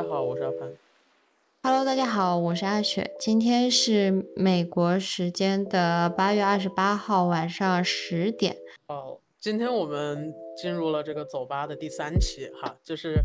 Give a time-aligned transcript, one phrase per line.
[0.00, 0.72] 大家好，我是阿潘。
[1.62, 3.14] Hello，大家好，我是阿雪。
[3.18, 8.56] 今天是美国时间的八月二十八号晚上十点。
[8.86, 13.16] 哦，今天我们进入了这个走吧的第三期哈，就是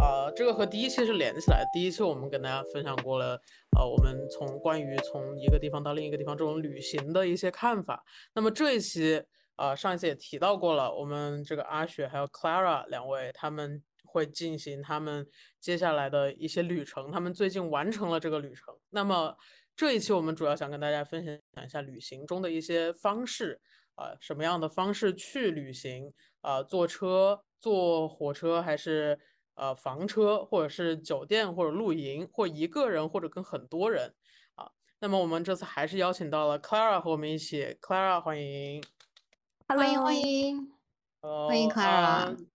[0.00, 1.66] 呃，这个和第一期是连起来。
[1.70, 3.38] 第一期我们跟大家分享过了，
[3.78, 8.02] 呃，我们从关于从一个地方到另一个地方这种旅行的一些看法。
[8.32, 9.22] 那么这一期，
[9.56, 13.82] 呃，上一次也提到过了，我们这个阿雪还有 Clara 两位，他们。
[14.12, 15.26] 会进行他们
[15.58, 18.76] 接下来的一些旅程，他们最近完成了这个旅程。
[18.90, 19.34] 那么
[19.74, 23.58] 这一期我们主要想跟大家分享一下旅行中的一些方式，
[23.94, 26.12] 啊，什么样的方式去旅行？
[26.42, 29.18] 啊，坐车、坐火车，还是
[29.54, 34.14] 呃房车，或者是酒店，或者露营，或一个人，或者跟很多人，
[34.56, 34.70] 啊。
[34.98, 38.82] 那么我们这次还是邀请到了 Clara 和我们一起，Clara 欢迎，
[39.68, 40.72] 欢迎欢迎，
[41.20, 42.51] 欢迎 Clara。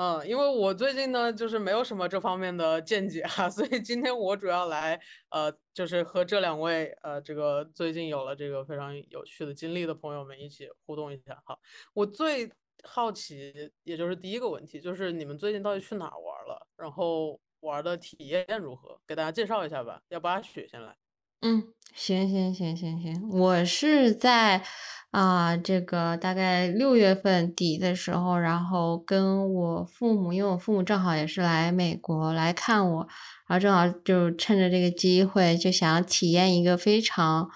[0.00, 11.58] 嗯，因为我最近呢，就是没有什么这方面的见解哈， 所以今天我主要来，呃，就是和这两位，呃，这个最近有了这个非常有趣的经历的朋友们一起互动一下哈。
[11.94, 12.48] 我最
[12.84, 16.64] 好奇，也就是第一个问题，就是你们最近到底去哪玩了？
[16.76, 19.00] 然后玩的体验如何？
[19.04, 20.00] 给大家介绍一下吧。
[20.10, 20.96] 要不阿雪先来？
[21.40, 21.62] 嗯，
[21.94, 24.62] 行行行行行，我是在。
[25.10, 33.08] 啊，这个大概六月份底的时候，然后跟我父母，因为我父母正好也是来美国来看我，
[33.46, 37.48] 然后正好就趁着这个机会，就想体验一个非常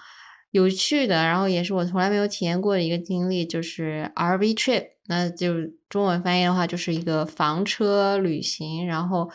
[0.49, 5.53] 有趣的，然后也是我从来没有体验过的一个经历，就是 RV trip，那就
[5.87, 9.29] 中文翻译的话就是一个房车旅行，然后。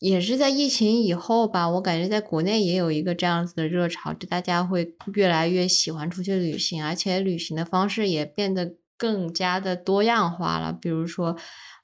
[0.00, 10.72] 也是在疫情以后吧，我感觉在国内也有一个这样子的热潮，就大家会越来越喜欢出去旅行，而且旅行的方式也变得更加的多样化了。
[10.72, 11.36] 比如说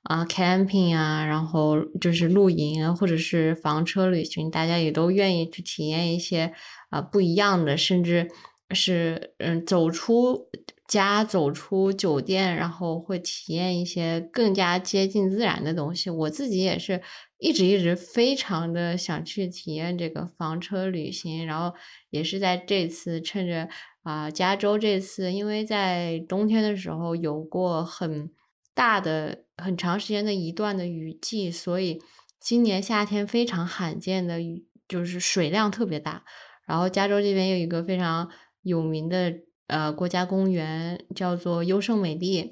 [0.03, 6.53] 啊，camping 啊，然后就是露营啊，或者是房车旅行，大家也都愿意去体验一些
[6.91, 8.29] 啊不一样的，甚至
[8.73, 10.49] 是嗯走出
[10.87, 16.11] 家、走出酒店，然后会体验一些更加接近自然的东西。
[16.11, 17.01] 我自己也是。
[17.41, 21.75] 一直一直非常的想去体验这个房车旅行，然后
[22.11, 23.69] 也是在这次趁着
[24.03, 28.31] 啊加州这次，因为在冬天的时候有过很
[28.75, 32.03] 大的很长时间的一段的雨季，所以
[32.39, 36.25] 今年夏天非常罕见的雨就是水量特别大。
[36.67, 38.31] 然后加州这边有一个非常
[38.63, 39.35] 有名的
[39.67, 42.51] 呃国家公园叫做优胜美地。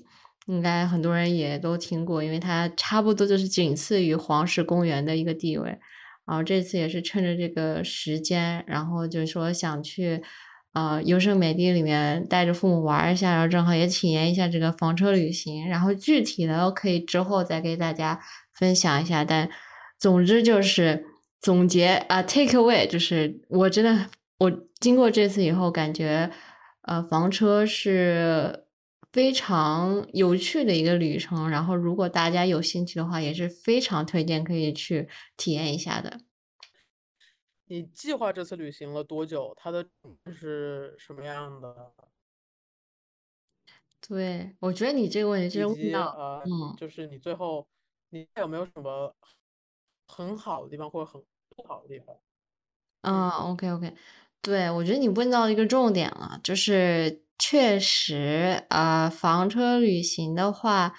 [0.48, 5.78] 应该很多人也都听过，因为它差不多就是仅次于黄石公园的一个地位。
[6.26, 10.22] 然后这次也是趁着这个时间，然后就是说想去，
[10.72, 15.69] 呃，优胜美地里面带着父母玩一下，然后正好也体验一下这个房车旅行。
[15.69, 18.19] 然后具体的我可以之后再给大家
[18.54, 19.22] 分享一下。
[19.22, 19.50] 但
[19.98, 21.04] 总之就是
[21.42, 24.06] 总结啊，take away 就是我真的
[24.38, 26.30] 我经过这次以后感觉，
[26.82, 28.65] 呃，房车是。
[29.13, 36.21] 非常有趣的一个旅程，然后如果大家有兴趣的话，也是非常推荐可以去体验一下的。
[37.67, 39.53] 你计划这次旅行了多久？
[39.57, 39.87] 它的
[40.33, 41.93] 是什么样的？
[44.07, 47.67] 对，我觉得你这个问题其实问到，嗯，就是你最后
[48.11, 49.15] 你有没有什么
[50.07, 51.23] 很好的地方或者很
[51.57, 52.17] 不好的地方？
[53.03, 53.95] 嗯，OK OK，
[54.41, 57.23] 对我觉得你问到一个重点了，就是。
[57.38, 60.93] 确实，呃，房车旅行的话，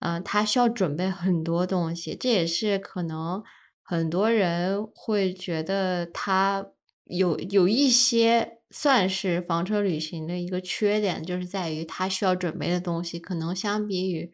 [0.00, 3.42] 嗯，它需要准备很多东西，这也是可能
[3.82, 6.66] 很多人会觉得它
[7.04, 14.30] 有有一些算是房车旅行的一个缺点，就是在于它需要准备的东西，可能相比于，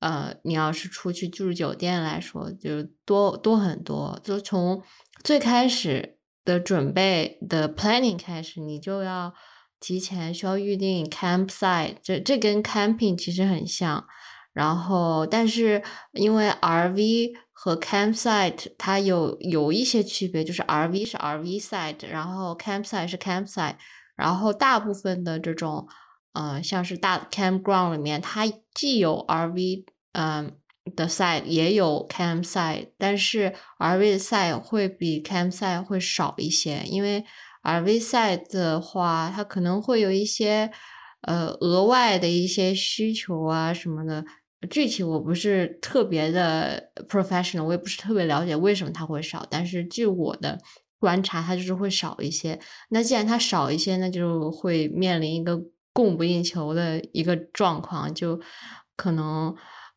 [0.00, 4.18] 呃，你要是出去住酒店来说，就多多很多。
[4.24, 4.82] 就从
[5.22, 9.34] 最开始的准备的 planning 开始，你就要。
[9.78, 14.04] 提前需要预定 campsite，这这跟 camping 其实很像，
[14.52, 15.82] 然后但是
[16.12, 23.76] 因为 RV 和 campsite 它有有一些区别，就是 RV 是 RV site，然后 campsite 是 campsite，
[24.16, 25.86] 然后大部分的这种，
[26.32, 30.56] 嗯，像是大 campground 里面，它既有 RV 嗯
[30.96, 37.24] 的 site，也有 campsite，但是 RV site 会比 campsite 会少一些，因为。
[37.66, 40.70] 而 V side 的话，它可能会有一些
[41.22, 44.24] 呃额外的一些需求啊什么的，
[44.70, 50.58] 具体我不是特别的 professional，我也不是特别了解为什么它会少，但是据我的
[51.00, 52.58] 观察，它就是会少一些。
[52.90, 55.60] 那既然它少一些，那就会面临一个
[55.92, 58.40] 供不应求的一个状况，就
[58.94, 59.54] 可能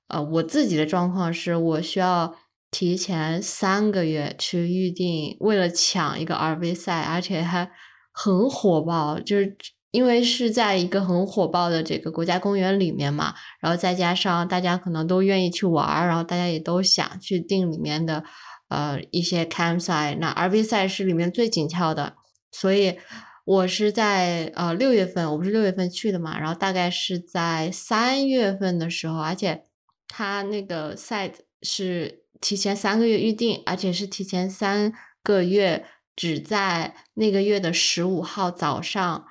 [0.07, 2.35] 呃我自己的状况是我需要
[2.71, 7.71] 提前三个月去预定，为了抢一个 RV 赛，而且还
[8.11, 9.57] 很火爆，就是
[9.89, 18.23] 因为是在一个很火爆的这个国家公园里面嘛，然后再加上大家可能都愿意去玩儿，然后大家也都想去订里面的
[18.67, 22.13] 呃一些 campsite，那 RV 赛是里面最紧俏的，
[22.51, 22.99] 所以
[23.45, 29.63] 我是在呃六月份，我不是六月份去的嘛，然后大概是在三月份的时候，而且
[30.07, 31.33] 它那个 site
[31.63, 32.19] 是。
[32.41, 39.25] 提前三个月预定，而且是提前三个月，只在那个月的十五号早上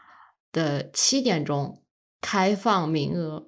[0.52, 1.82] 的七点钟
[2.20, 3.46] 开放名额。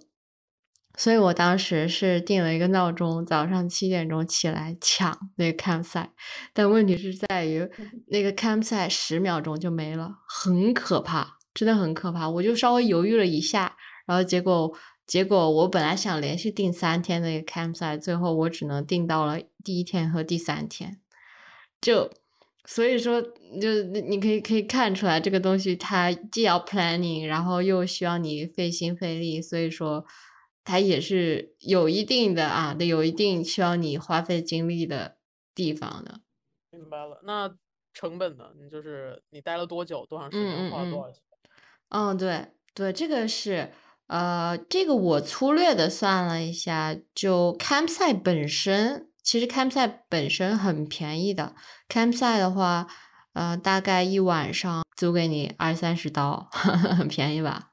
[0.97, 6.11] 所以我当时是定了一个闹钟，早上七点钟起来抢那个 campsite。
[6.53, 7.69] 但问题是在于，
[8.09, 12.29] 那个 campsite 十秒钟就没了，很可怕，真的很可怕。
[12.29, 13.77] 我就稍微犹豫了一下，
[14.07, 14.73] 然后结果。
[15.07, 21.01] 结果我本来想连续订三天的一个 campsite，最后我只能订到了第一天和第三天，
[21.81, 22.11] 就
[22.65, 30.05] 所以说就你可以可以看出来这个东西它既要 planning，然后又需要你费心费力，所以说
[30.65, 35.17] 它也是有一定的啊，得有一定需要你花费精力的
[35.55, 36.21] 地方的。
[36.71, 37.55] 明白了，那
[37.93, 38.45] 成本呢？
[38.61, 41.23] 你就是你待了多久，多长时间，花了多少钱？
[41.89, 43.73] 嗯，对对，这个是。
[44.07, 51.55] 呃，这个我粗略的算了一下，就 campsite 本身，其实 campsite 本身很便宜的。
[51.89, 52.87] campsite 的话，
[53.33, 57.71] 呃，大概一晚上租给你二三十刀，很便宜吧？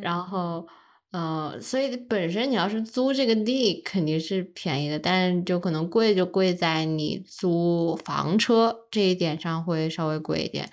[0.00, 0.66] 然后，
[1.10, 10.70] 呃，所以本身你要是租这个地肯定是便宜的，但是就可能贵就贵在你租房车这一点上会稍微贵一点。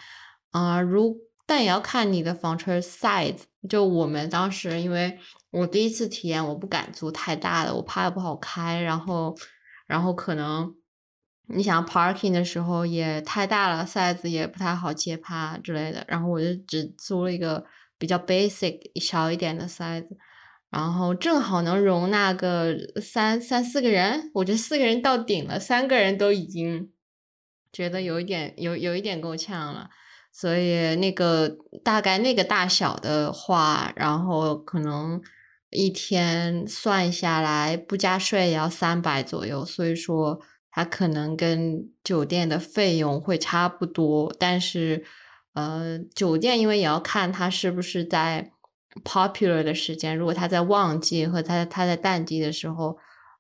[0.52, 3.42] 啊，如但也要看你的房车 size。
[3.68, 5.20] 就我们当时，因为
[5.52, 8.80] 我第一次体验，我不敢租太大的，我怕不好开。
[8.82, 9.36] 然后，
[9.88, 10.76] 然后可能
[11.48, 16.06] 你想 parking 的时候也太大了，size 也不太好接趴之类的。
[16.08, 17.66] 然后我就只租了一个
[17.98, 20.06] 比较 basic 小一点的 size，
[20.70, 24.30] 然后正好能容纳个三三四个人。
[24.36, 26.92] 我觉得四个人到顶了，三个人都已经
[27.74, 29.90] 觉得有一点有有一点够呛了。
[30.32, 35.20] 所以那个大概那个大小的话，然后可能
[35.72, 44.34] 一天算下来不加税也要三百左右，所以说它可能跟酒店的费用会差不多。
[44.40, 45.04] 但是，
[45.54, 48.52] 呃，酒店因为也要看它是不是在
[49.04, 52.98] popular 的时间，如果它在旺季和它它在淡季的时候，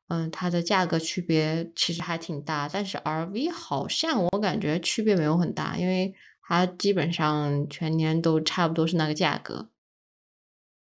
[0.08, 2.70] 嗯，它的价格区别其实还挺大。
[2.72, 6.14] 但是 RV 好像我感觉区别没有很大，因为。
[6.52, 9.70] 它基本上全年都差不多是那个价格。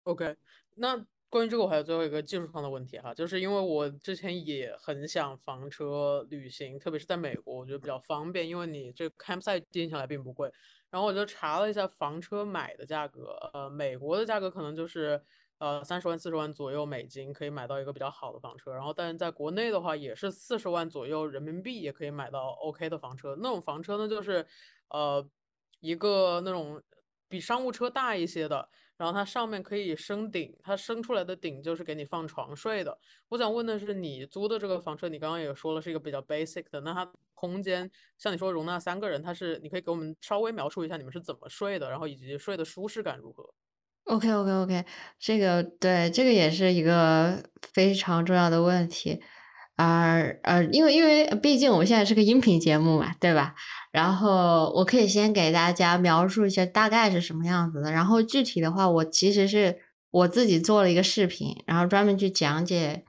[0.04, 0.36] OK，
[0.76, 10.52] 那关于这个我还有最后一个技术上的问题哈，就是因为我之前也很想房车旅行，特别是在美国，我觉得比较方便，因为你这 campsite 定下来并不贵。
[10.90, 15.22] 然后我就查了一下房车买的价格，呃，美国的价格可能就是
[15.60, 23.36] 呃三十万四十万左右美金可以买到一个比较好的房车，然后但是在国内的话也是四十万左右人民币也可以买到 OK 的房车。
[23.40, 24.46] 那种房车呢，就是
[24.90, 25.28] 呃。
[25.82, 26.84] 一个那种
[27.30, 28.68] 比商务车大一些的，
[29.00, 33.00] 然后它上面可以升顶，它升出来的顶就是给你放床睡的。
[33.30, 43.54] 我想问的是，你租的这个房车，你刚刚也说了是一个比较 basic 的，那它空间像你说容纳三个人，它是你可以给我们稍微描述一下你们是怎么睡的，然后以及睡的舒适感如何
[44.06, 44.86] ？OK OK OK，
[45.20, 49.22] 这个对这个也是一个非常重要的问题。
[49.80, 53.56] 啊呃，因为因为毕竟我们现在是个音频节目嘛，对吧？
[53.94, 59.78] 然后我可以先给大家描述一下大概是什么样子的，然后具体的话，我其实是
[60.12, 63.06] 我自己做了一个视频，然后专门去讲解，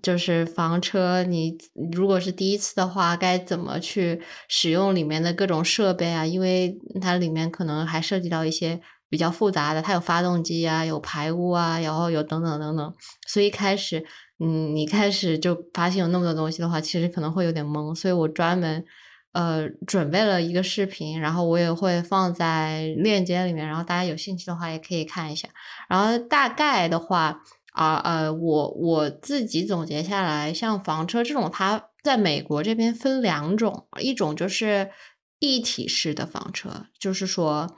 [0.00, 1.58] 就是房车你
[1.92, 6.24] 如果是第一次的话，该怎么去使用里面的各种设备啊？
[6.24, 8.80] 因为它里面可能还涉及到一些
[9.10, 12.94] 比较复杂的，它有发动机啊，有排污啊，然后有等等等等，
[13.28, 14.06] 所以开始。
[14.38, 18.84] 嗯，你开始就发现有那么多东西的话，其实可能会有点懵，所以我专门
[19.32, 25.48] 呃准备了一个视频，然后我也会放在链接里面，然后大家有兴趣的话也可以看一下。
[25.88, 27.40] 然后大概的话
[27.72, 34.90] 啊呃，我我自己总结下来，像房车这种，它在美国这边分两种，一种就是
[35.38, 37.74] 一体式的房车，就是说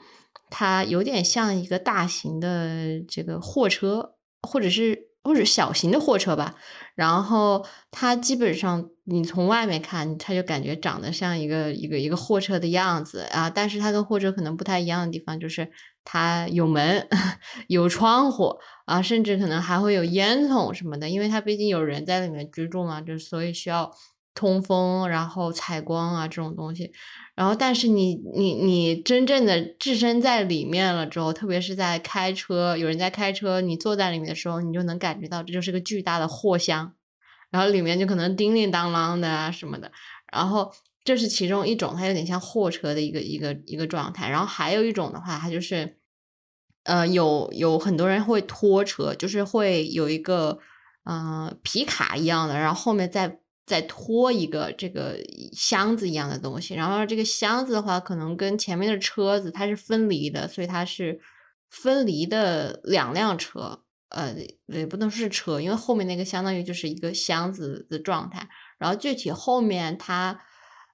[0.51, 5.07] 它有点像一个大型的这个货车，或者是。
[5.29, 6.55] 或者小型的货车吧，
[6.95, 13.51] 然后它基本上你从外面看，它就感觉长得像一个一个一个货车的样子啊。
[13.51, 15.71] 但是它跟货车可能不太一样的地方，就是
[16.03, 17.07] 它有门、
[17.69, 18.57] 有窗户
[18.87, 23.93] 啊，甚至可能还会有烟囱什么的，因为它毕竟有人在里面居住嘛，就所以需要
[24.39, 26.93] 通风，然后采光啊这种东西。
[27.35, 36.95] 然后，但是你你你真正的置身在里面了之后，特别是在开车，有人在开车，你坐在里面的时候，你就能感觉到这就是个巨大的货箱，
[37.51, 39.91] 然后里面就可能叮叮当啷的啊什么的。
[40.33, 44.29] 然后这是其中一种，它有点像货车的一个一个一个状态。
[44.29, 45.99] 然后还有一种的话，它就是，
[46.85, 50.59] 呃，有有很多人会拖车，就是会有一个
[51.05, 53.41] 嗯皮卡一样的，然后后面再。
[53.69, 55.19] 再拖一个这个
[55.53, 61.21] 箱子一样的东西，然后这个箱子的话，可能跟前面的车子它是分离的，所以它是
[61.69, 64.35] 分离的两辆车，呃，
[64.67, 68.49] 也不能说是车，因为后面那个相当于就是一个箱子的状态。
[68.79, 70.41] 然后具体后面它，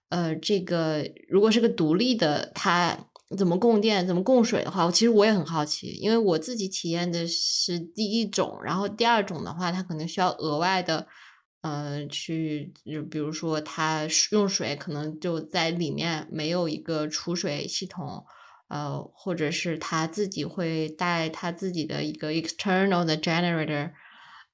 [0.09, 2.99] 呃，这个如果是个独立的，它
[3.39, 11.07] 怎么供电、怎么供水的话，其实我也很好奇，因为我自己体验的是第一种，然后第二种的话，它可能需要额外的。
[11.65, 18.23] 呃，去就比如说，它用水可能就在里面没有一个储水系统，
[18.69, 23.93] 呃，或者是他自己会带他自己的一个 external 的 generator，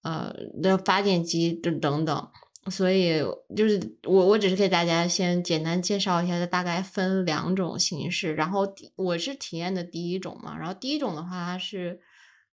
[0.03, 2.29] 呃的发电机等等等，
[2.71, 3.21] 所以
[3.57, 11.99] 就是我我只是给大家先简单介绍一下，它大概分两种形式，然后我是体验的第一种嘛，然后第一种的话它是。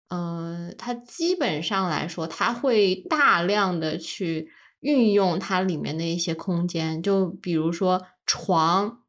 [0.09, 4.49] 嗯，它基本上来说，它会大量的去
[4.79, 8.99] 运用它里面的一些空间，就比如说床，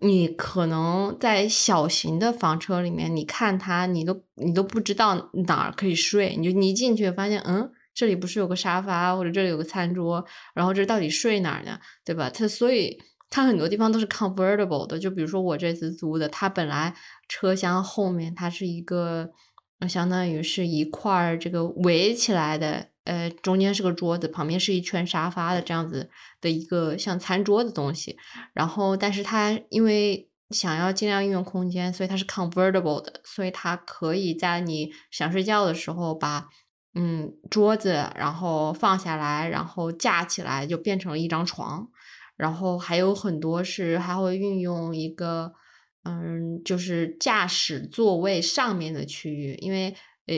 [0.00, 10.24] 你可能在小型的房车里面，你看它，你都你都不知道哪儿可以睡，你就你一进去发现，嗯，这里不是有个沙发，或者这里有个餐桌，
[10.54, 11.80] 然后这到底睡哪儿呢？
[12.04, 12.30] 对吧？
[12.30, 12.96] 它所以
[13.28, 16.94] 它很多地方都是 convertible 的，就比如说我这次租的，它本来
[17.28, 19.30] 车厢后面它是一个。
[19.88, 26.10] 相当于是一块儿这个围起来的，呃，中间是个桌子，旁边是一圈沙发的这样子
[26.40, 28.16] 的一个像餐桌的东西。
[28.52, 36.48] 然后，但是它因为想要尽量运用空间，所以它是 convertible 的，所以它可以在你想睡觉的时候把
[36.94, 41.88] 嗯桌子然后放下来，然后架起来就变成了一张床。
[42.36, 45.52] 然后还有很多是还会运用一个。
[46.04, 49.94] 嗯，就是驾驶座位上面的区域，因为
[50.26, 50.36] 呃，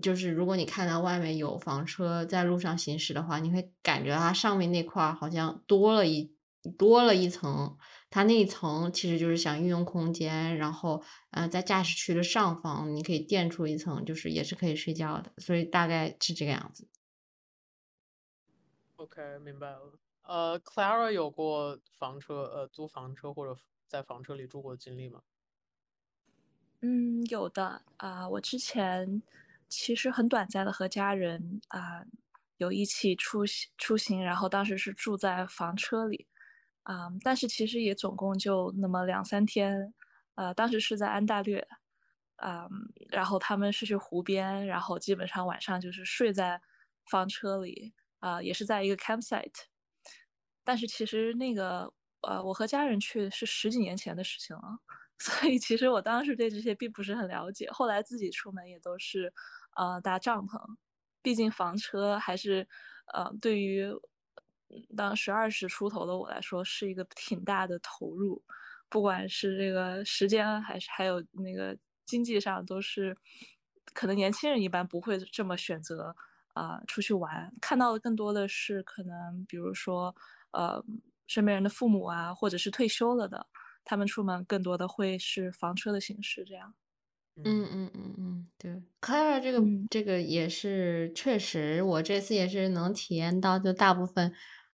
[0.00, 6.32] 就是如果你看到外面有房车在路上行驶的话，你会感觉它上面那块好像多了一
[6.78, 7.76] 多了一层，
[8.10, 16.88] 它那一层其实就是想运用空间，然后呃，在驾驶区的上方你可以垫出一层，就是也是可以睡觉的，所以大概是这个样子。
[18.96, 20.05] OK，明白了。
[20.26, 23.60] 呃，Clara 有过房车呃租房车或者。
[23.88, 25.22] 在房车里住过的经历吗？
[26.80, 28.28] 嗯，有的啊。
[28.28, 29.22] 我之前
[29.68, 32.04] 其实很短暂的和家人啊
[32.56, 36.26] 有一起出行出行，然后当时是住在房车里
[36.82, 39.94] 啊，但是其实也总共就那么两三天。
[40.34, 41.64] 呃，当时是在安大略
[42.34, 42.68] 啊，
[43.08, 46.60] 然后他们是去湖边，然后基本上晚上就是睡在
[47.04, 49.66] 房车里啊，也是在一个 campsite。
[50.66, 51.90] 但是其实那个。
[52.22, 54.62] 呃，我和家人去是十几年前的事情了，
[55.20, 57.70] 所以其实我当时对这些并不是很了解。
[57.70, 59.32] 后来自己出门也都是，
[59.76, 60.58] 呃，搭帐篷，
[61.22, 62.66] 毕竟房车还是，
[63.14, 63.86] 呃，对于
[64.96, 68.42] 当时二十出头的我来说是一个挺大的投入，
[68.88, 73.16] 不管是这个时间还是还有那个经济上，都是
[73.94, 76.16] 可能年轻人一般不会这么选择
[76.54, 77.54] 啊出去玩。
[77.60, 80.14] 看到的更多的是可能，比如说，
[80.56, 80.84] 呃。
[81.28, 83.48] 身边人的父母啊，或者是退休了的，
[83.84, 86.72] 他们出门更多的会是房车的形式，这样。
[87.44, 89.60] 嗯嗯嗯嗯，对，Clara 这个
[89.90, 94.32] 这个也是确实，我这次也是能体验到，就大部分，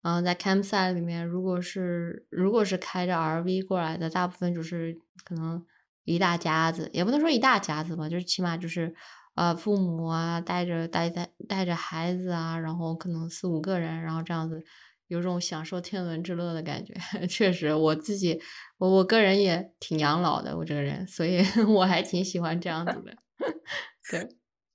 [0.02, 5.66] 嗯，在 campsite 里面，如果是如果是开着 RV 过来的，大部分就是可能
[6.04, 8.94] 一大家子，也不能说一大家子吧，就是起码就是
[9.34, 14.64] 呃父母啊带着带带带着孩子啊，然后可能四五个人，然后这样子。
[15.08, 16.94] 有种享受天伦之乐的感觉，
[17.28, 18.40] 确实，我自己，
[18.78, 23.16] 我我个人也挺养老的，我这个人，所以 我还挺喜欢这样子的。
[24.08, 24.20] 对，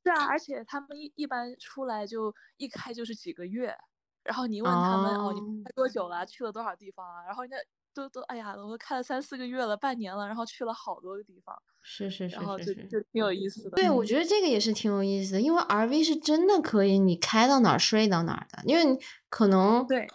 [0.05, 3.75] 是啊，而且他们一一般出来就一开就是几个月，
[4.23, 6.25] 然后你问他们哦，你开多久了？
[6.25, 7.23] 去了多少地方啊？
[7.27, 7.57] 然后人家
[7.93, 11.55] 都都，哎呀，我都开了三四个月了，半年了，然后去了好多个地方。
[11.83, 13.77] 是是是，然后就就挺有意思的。
[13.77, 20.07] 对，我觉得这个也是挺有意思的，因为 RV 是真的可以你开到哪儿睡到哪儿的，因为可能对。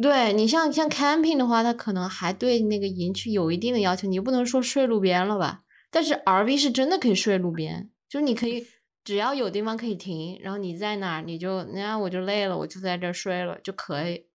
[0.00, 5.64] 对你像像 camping 的话，它可能还对那个营区有一定的要求，你不能说睡路边了吧？
[5.90, 8.66] 但是 RV 是真的可以睡路边，就是你可以
[9.04, 14.28] 只要有地方可以停，然后你在哪儿你就，那我就累了，我就在这儿睡了就可以。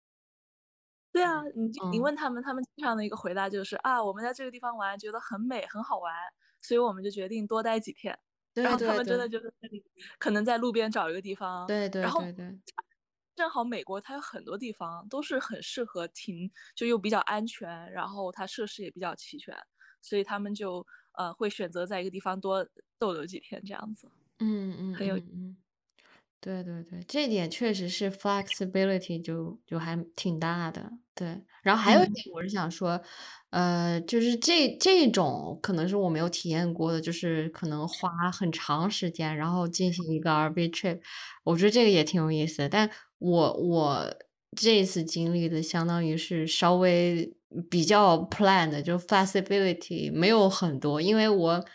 [1.14, 6.14] 对啊，你你嗯问他们，他们经常的一个回答就是啊，我们在这个地方玩，觉得很美，很好玩，
[6.62, 8.18] 所以我们就决定多待几天。
[8.54, 9.52] 对然后他们真的就是，
[10.20, 12.60] 可能在路边找一个地方，对对然后对对，
[13.38, 19.56] 正好美国它有很多地方都是很适合停，就又比较安全，然后它设施也比较齐全，
[20.02, 22.68] 所以他们就呃会选择在一个地方多
[22.98, 24.10] 逗留几天这样子。
[24.40, 25.20] 嗯嗯很有
[26.44, 31.42] 对对对，这点确实是 flexibility 就就还挺大的，对。
[31.64, 33.02] 然后还有一嗯点我是想说，
[33.50, 41.02] 呃，就是这这种可能是我没有体验过的，就是可能花很长时间，然后进行一个 RV trip，
[41.44, 42.70] 我觉得这个也挺有意思的。
[42.70, 44.06] 但我我
[44.56, 47.36] 这次经历的相当于是稍微
[47.70, 51.66] 比较 plan 的，就 flexibility 没有很多，因为我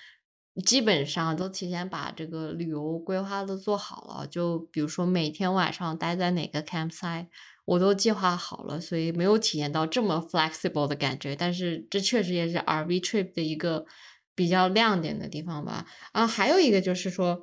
[0.64, 7.28] 基本上都提前把这个旅游规划都做好了，就比如说每天晚上待在哪个 campsite，
[7.64, 11.34] 我都计划好了，所以没有体验到这么 flexible 的感觉。
[11.34, 13.86] 但是这确实也是 RV trip 的一个
[14.34, 15.86] 比较亮点的地方吧。
[16.12, 17.42] 啊，还有一个就是说，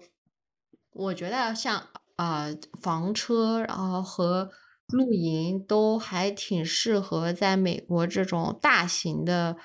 [0.91, 2.49] 我觉得像啊、
[2.79, 4.51] 房车，然后和
[4.89, 9.55] 露营都还挺适合在美国这种大型的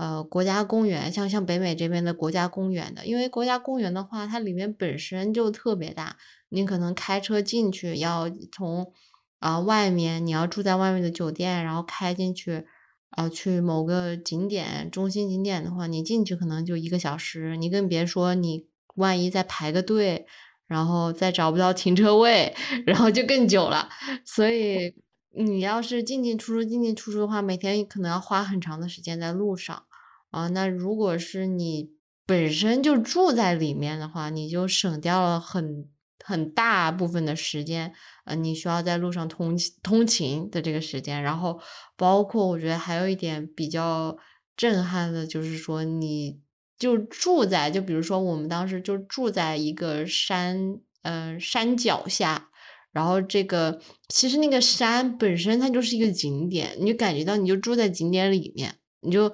[0.00, 6.16] 呃国家公园，像像北美这边的国家公园的，因为国家公园的话，它里面本身就特别大，
[6.48, 8.92] 你可能开车进去要从
[9.38, 12.64] 啊、外面，你要住在外面的酒店，然后开进去。
[13.10, 20.26] 啊，去某个景点，中心景点的话，你进去可能就一个小时，你更别说你万一再排个队，
[20.68, 22.54] 然后再找不到停车位，
[22.86, 23.88] 然后就更久了。
[24.24, 24.94] 所以
[25.34, 29.82] 你要是进进出出、进进出出的话，每天可能要花很长的时间在路上
[30.30, 30.48] 啊。
[30.48, 31.90] 那如果是你
[32.26, 35.88] 本身就住在里面的话，你就省掉了很
[36.24, 37.92] 很大部分的时间，
[38.24, 41.22] 呃，你需要在路上通通勤的这个时间。
[41.22, 41.60] 然后
[41.96, 44.16] 包括我觉得还有一点比较
[44.56, 46.40] 震撼的，就是说你
[46.78, 52.48] 就住在，就比如说我们当时就住在一个山，呃，山脚下。
[52.92, 59.32] 然后这个其实那个山本身它就是一个景点，你就感觉到你就住在景点里面，你就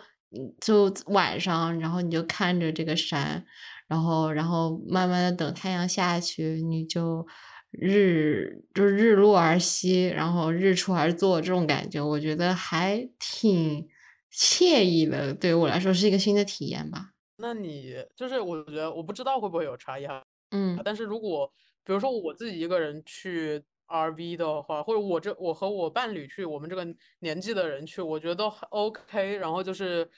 [0.60, 3.44] 就晚上，然后你就看着这个山，
[3.86, 7.26] 然后然后慢慢的等太阳下去，你就
[7.70, 13.86] 日就是日落而息，然后日出而作这种感觉，我觉得还挺
[14.32, 17.10] 惬意的，对于我来说是一个新的体验吧。
[17.38, 21.50] 那你就是我觉得我不知道会不会有差异哈，嗯但是如果
[21.84, 26.86] 比如说我自己一个人去 RV 的话，或者我这我和我伴侣去，我们这个
[27.20, 29.36] 年纪的人去，我觉得 OK。
[29.36, 30.08] 然后就是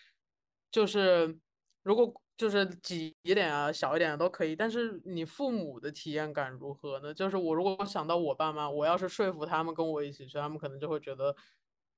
[0.70, 1.38] 就是
[1.82, 7.12] 如果就是挤一点啊、小一点的都可以，但是你父母的体验感如何呢？
[7.12, 11.34] 就是我如果想到我爸妈，我要是说服他们跟我一起去，他们可能就会觉得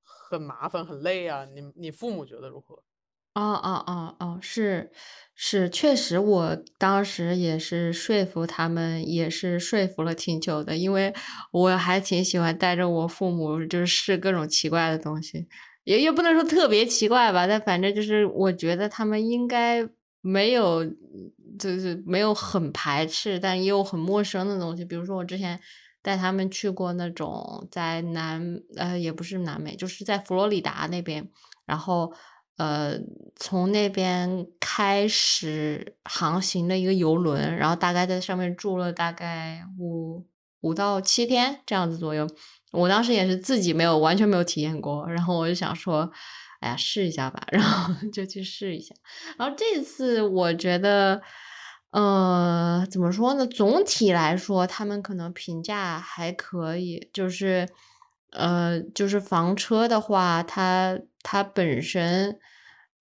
[0.02, 1.44] 很麻烦、很累啊。
[1.44, 2.82] 你你父母觉得如何？
[3.36, 4.90] 哦哦哦哦，是
[5.36, 11.14] 是，确实，我当时也是说服他们，也是说服了挺久的，因为
[11.52, 15.46] 我还挺喜欢带着我父母，就是试各种奇怪的东西，
[15.84, 19.88] 也也不能说特别奇怪吧，但反正就是我觉得他们应该
[20.20, 20.84] 没有，
[21.58, 25.58] 就是没有很排斥，但也有很陌生的东西，比如说我之前
[26.02, 31.30] 带他们去过那种在南，呃，也不是南美，就是在佛罗里达那边，
[31.64, 32.12] 然后。
[32.60, 33.00] 呃，
[33.36, 40.26] 从那边开始航行的一个游轮，然后大概在上面住了大概五
[40.60, 42.28] 五到七天这样子左右。
[42.72, 46.12] 我当时也是自己没有完全没有体验过，然后我就想说，
[46.60, 48.94] 哎呀，试一下吧，然后 就去试一下。
[49.38, 51.22] 然后这次我觉得，
[51.92, 53.46] 呃，怎么说呢？
[53.46, 57.66] 总体来说，他们可能评价还可以，就是，
[58.32, 62.38] 呃，就是房车的话，它它本身。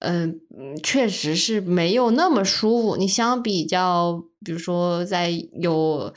[0.02, 0.40] 嗯，
[0.82, 2.96] 确实是没有那么舒服。
[2.96, 6.14] 你相比较，比如说在有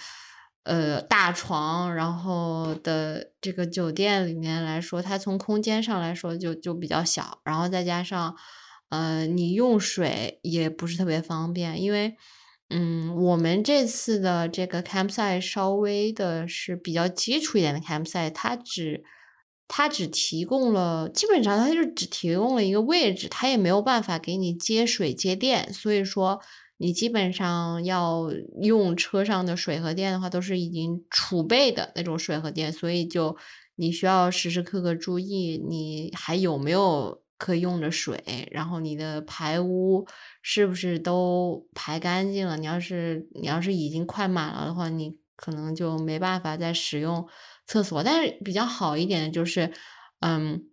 [0.62, 8.36] 呃大床然后的这个酒店里面来说，它从空间上来说就就比较小，然后再加上
[8.90, 12.14] 呃你用水也不是特别方便，因为
[12.72, 19.04] 嗯我们这次的这个 campsite 稍微的是比较基础一点的 campsite，它只。
[19.74, 26.42] 它只提供了，基本上它就只提供了一个位置，它也没有办法给你接水接电，所以说
[26.76, 28.30] 你基本上要
[28.60, 33.34] 用车上的水和电的话，都是已经储备的那种水和电，所以就
[33.76, 40.06] 你需要时时刻刻注意你还有没有可以用的水，然后你的排污
[40.42, 42.56] 是不是都排干净了？
[42.56, 47.26] 你要是你要是已经快满了的话，你可能就没办法再使用。
[47.64, 49.72] 厕所，但是比较好一点的就是，
[50.20, 50.64] 嗯，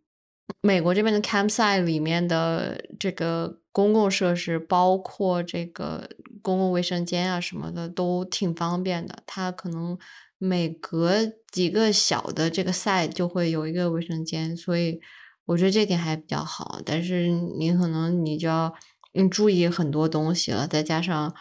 [0.61, 6.09] 美国这边的 campsite 里面的这个公共设施，包括这个
[6.41, 9.21] 公共卫生间啊什么的，都挺方便的。
[9.27, 9.97] 它可能
[10.39, 11.13] 每隔
[11.51, 14.99] 几个小的这个 site 就会有一个卫生间，所以
[15.45, 16.81] 我觉得这点还比较好。
[16.83, 18.73] 但是你可能你就要
[19.13, 21.33] 嗯注意很多东西了，再加上。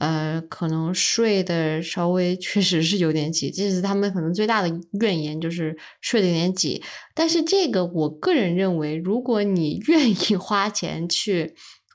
[0.00, 4.68] 呃，可能睡的稍微 确实是有点挤，这是他们可能最大的
[5.00, 6.80] 怨言，就是睡得有点挤。
[7.14, 11.52] 但是这个我个人认为，如果你 愿意花钱去，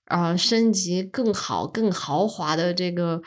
[0.07, 3.21] 呃，升级更好、更豪华的这个，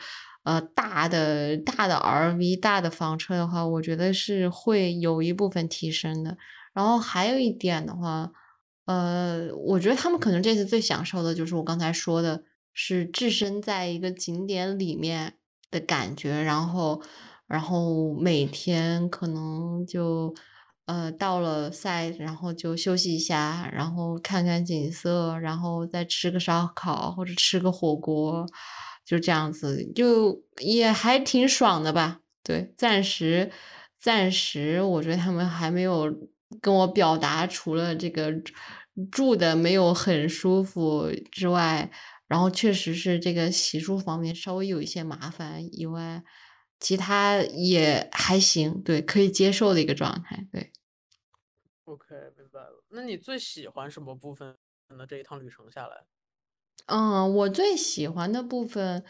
[0.45, 6.37] 呃，大的大的 RV、大的房车的话，我觉得是会有一部分提升的。
[6.75, 8.29] 然后还有一点的话，
[8.87, 12.43] 呃，我觉得他们可能这次最享受的就是我刚才说的。
[12.79, 15.33] 是置身在一个景点里面
[15.71, 17.01] 的感觉，然后，
[17.47, 20.31] 然后每天可能就，
[20.85, 28.45] 呃，到了赛，然后就休息一下，然后看看景色，然后再吃个烧烤或者吃个火锅，
[29.03, 32.19] 就这样子，就也还挺爽的吧？
[32.43, 33.49] 对，暂时，
[33.99, 36.15] 暂时，我觉得他们还没有
[36.61, 38.33] 跟我表达，除了这个
[39.11, 41.91] 住的没有很舒服之外。
[42.27, 46.21] 然后确实是这个洗漱方面稍微有一些麻烦以外，
[46.77, 50.73] 其他也还行，对，可以接受的一个状态，对。
[51.85, 52.07] OK，
[52.37, 52.83] 明白了。
[52.89, 54.57] 那你最喜欢什么部分
[54.89, 55.07] 呢？
[55.07, 56.03] 这一趟旅程下来？
[56.87, 59.03] 嗯，我最喜欢的部分，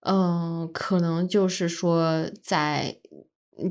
[0.00, 3.00] 嗯，可能就是说在，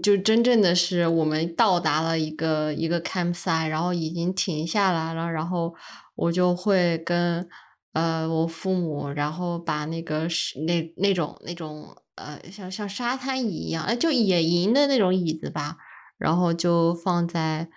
[0.01, 5.73] 就真正的是我们到达了一个一个 campsite，然后已经停下来了，然后
[6.15, 7.47] 我就会跟。
[7.93, 15.75] 呃，我父母，然后把那个是那那种那种呃，像像沙滩椅一样，哎，就野营的那种椅子吧，
[16.17, 17.67] 然后就放在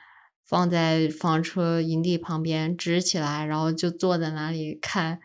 [0.47, 5.19] 放在房车营地旁边支起来，然后就坐在那里看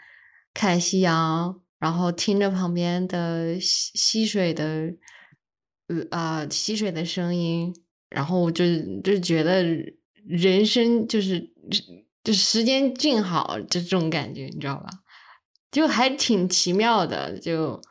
[0.55, 4.91] 看夕阳，然后听着旁边的溪溪水的
[5.89, 7.75] 呃啊溪水的声音，
[8.10, 8.63] 然后就
[9.04, 9.62] 就觉得
[10.25, 11.52] 人生就是。
[12.21, 14.89] 就时间静好，就这种感觉，你知道吧？
[15.71, 17.39] 就还挺奇妙的。
[17.39, 17.82] 就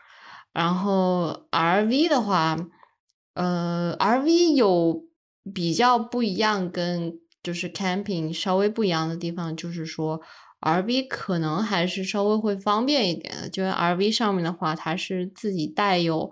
[0.52, 2.54] 然后 R V 的话，
[3.32, 5.06] 呃，R V 有
[5.54, 10.20] 比较不一样，跟就是 camping 稍微不一样的地方，就是说
[10.60, 13.48] R V 可能还是稍微会方便一点的。
[13.48, 16.30] 就 R V 上面的话，它是自己带有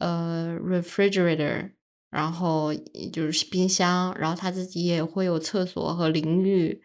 [0.00, 1.72] 呃 refrigerator，
[2.10, 2.74] 然后
[3.12, 6.82] 就是冰箱，然后它自己也会有厕所和淋浴。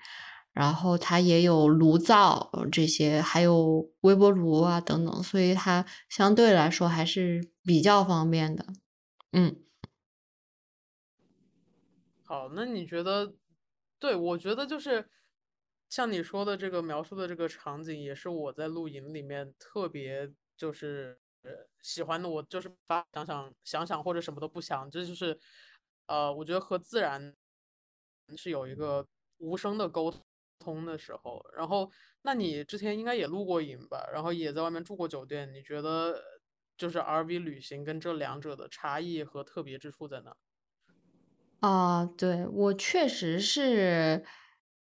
[0.54, 8.65] 然后它也有炉灶这些，还有微波炉啊等等，所以它相对来说还是比较方便的。
[9.34, 9.58] 嗯，
[12.23, 13.34] 好，那你觉得？
[13.99, 15.10] 对我觉得就是
[15.89, 21.19] 像你说的这个描述的这个场景，也是我在露营里面特别就是
[21.82, 22.30] 喜欢的。
[22.30, 25.38] 我就是发想想想想或者什么都不想，这就是
[26.08, 27.36] 呃，我觉得和自然
[28.38, 29.06] 是有一个
[29.38, 30.22] 无声的沟通。
[30.86, 31.92] 的时候，然后
[32.24, 34.10] 那你之前应该也露过营吧？
[34.12, 36.24] 然后也在外面住过酒店，你觉得
[36.76, 40.36] 就是 RV 旅行跟这两者的差异和特别之处在哪？
[41.60, 44.26] 啊，对我确实是，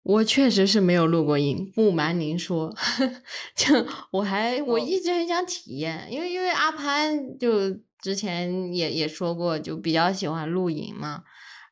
[0.09, 2.73] 我确实是没有录过音，不瞒您说，
[3.55, 11.23] 就我还我一直很想体验，因为因为阿潘就之前也也说过，就比较喜欢露营嘛，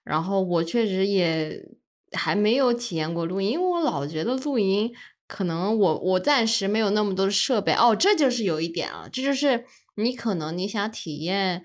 [0.04, 1.64] 然后我确实也。
[2.14, 4.90] 还没有体验过露营，因为我老觉得露营
[5.28, 11.64] 可能我我暂时没有那么多设备哦，这就是有一点了，这就是你可能你想体验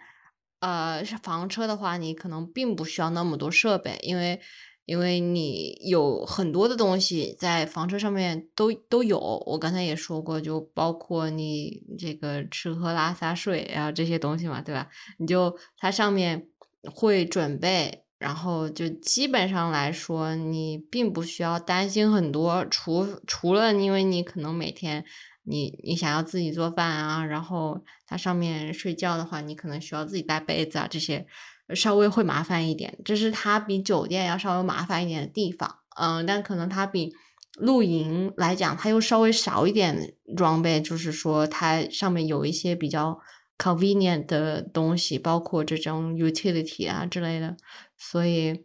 [0.59, 4.41] 呃房车的话，你可能并不需要那么多设备，因为
[4.85, 14.89] 因为你有很多的东西在房车上面都都有，我刚才也说过，就包括你这个吃喝拉撒睡啊这些东西嘛，对吧？
[15.19, 16.49] 你就它上面
[16.95, 18.01] 会准备。
[18.19, 25.05] 然后就基本上来说，你并不需要担心很多，除除了因为你可能每天
[25.43, 31.27] 你你想要自己做饭啊，然后它上面睡觉的话，你可能需要自己带被子啊，这些
[31.75, 35.79] 稍微会麻烦一点，这是它比酒店要稍微麻烦一点的地方。
[36.01, 37.15] 嗯，但可能它比
[37.57, 43.21] 露营来讲，它又稍微少一点装备，就是说它上面有一些比较
[43.59, 47.57] convenient 的东西，包括这种 utility 啊之类的。
[47.99, 48.65] 所以，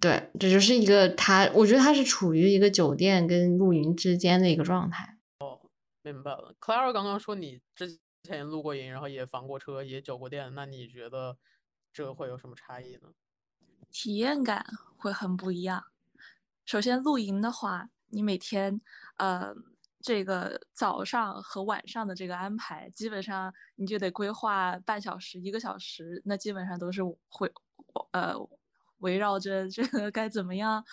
[0.00, 5.16] 对，这就是一个他，我觉得他是处于一个酒店跟露营之间的一个状态。
[5.40, 5.58] 哦，
[6.02, 6.54] 明白了。
[6.60, 11.36] Clara 刚刚说你之前露过营，然后也房过车，也酒过店，那你觉得
[11.92, 13.12] 这个会有什么差异呢？
[13.90, 14.64] 体验感
[14.96, 15.84] 会很不一样。
[16.64, 18.80] 首先露营的话，你每天
[19.16, 19.54] 呃
[20.00, 27.50] 这个早上和晚上的这个安排，基本上你就得规划半小时、一个小时，那基本上都是会
[28.12, 28.34] 呃
[28.98, 30.84] 围绕着这个该怎么样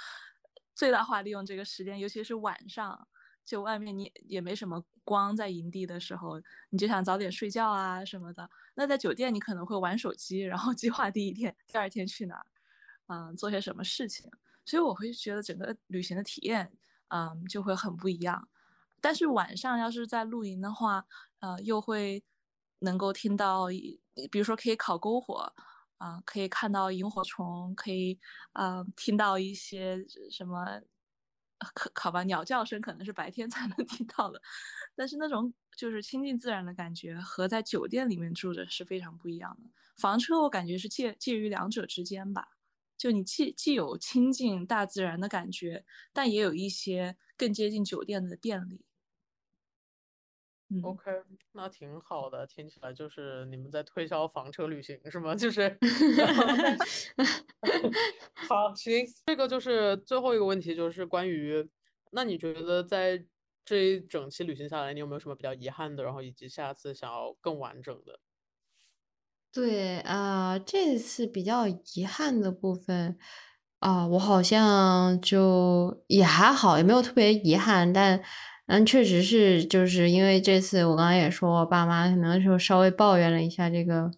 [0.73, 3.07] 最大化利用这个时间，尤其是晚上。
[3.43, 8.49] 就外面你也没什么光，在营地的时候，你就想早点睡觉啊什么的。
[8.75, 12.45] 那在酒店你可能会玩手机，然后计划第一天、第二天去哪儿，
[13.07, 14.29] 嗯，做些什么事情。
[14.65, 16.71] 所以我会觉得整个旅行的体验，
[17.07, 18.47] 嗯，就会很不一样。
[19.01, 21.05] 但是晚上要是在露营的话，
[21.39, 22.23] 呃，又会
[22.79, 23.67] 能够听到，
[24.31, 25.53] 比如说可以烤篝火，
[25.97, 28.19] 啊，可以看到萤火虫，可以
[28.53, 30.81] 啊听到一些什么。
[31.73, 34.41] 可好吧，鸟叫声可能是白天才能听到的，
[34.95, 39.69] 但是那种就是亲近自然的感觉和在酒店里面住着是非常不一样的。
[39.97, 42.47] 房车我感觉是介介于两者之间吧，
[42.97, 48.85] 就你既既有亲近大自然的感觉，但也有一些更接近酒店的便利。
[50.81, 51.11] OK，
[51.53, 55.33] 那挺好的，听起来就是你们在推销房车旅行是吗？
[55.35, 55.77] 就是
[58.47, 61.67] 好，行，这个就是最后一个问题，就是关于，
[62.11, 63.25] 那你觉得在
[63.65, 66.03] 这一整期旅行下来，你有没有什么比较遗憾的？
[66.03, 68.19] 然后以及下次想要更完整的？
[69.53, 73.17] 对啊，这次比较遗憾的部分
[73.79, 78.21] 啊，我好像就也还好，也没有特别遗憾，但。
[78.67, 84.09] 嗯，确实是，就是因为这次我刚刚也说，我爸妈可能就稍微抱怨了一下这个，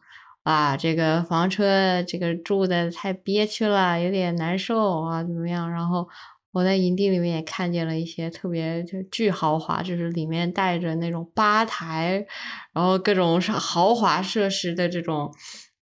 [0.43, 5.69] 啊，这个房车这个住的太憋屈了，有点难受啊，怎么样？
[5.69, 6.07] 然后
[6.53, 12.25] 我在营地里面也看见了一些特别就巨豪华，就是里面带着那种吧台，
[12.71, 15.29] 然后各种豪华设施的这种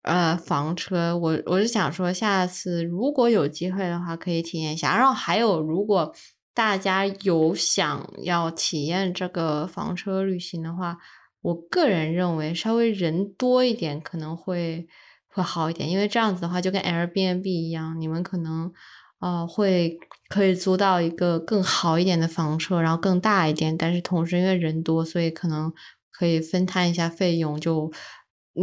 [0.03, 1.18] 呃房车。
[1.18, 4.96] 我我是想说，下次如果有机会的话，可以体验一下。
[4.96, 6.14] 然后还有如果。
[6.55, 10.99] 大家有想要体验这个房车旅行的话，
[11.41, 14.87] 我个人认为稍微人多一点可能会
[15.29, 18.71] 会好一点，因为这样子的话就跟 Airbnb 一样，你们可能
[19.21, 25.73] 呃会可以租到一个更好一点的房车，然后更大一点，但是同时因为人多，所以可能
[26.11, 27.91] 可以分摊一下费用，就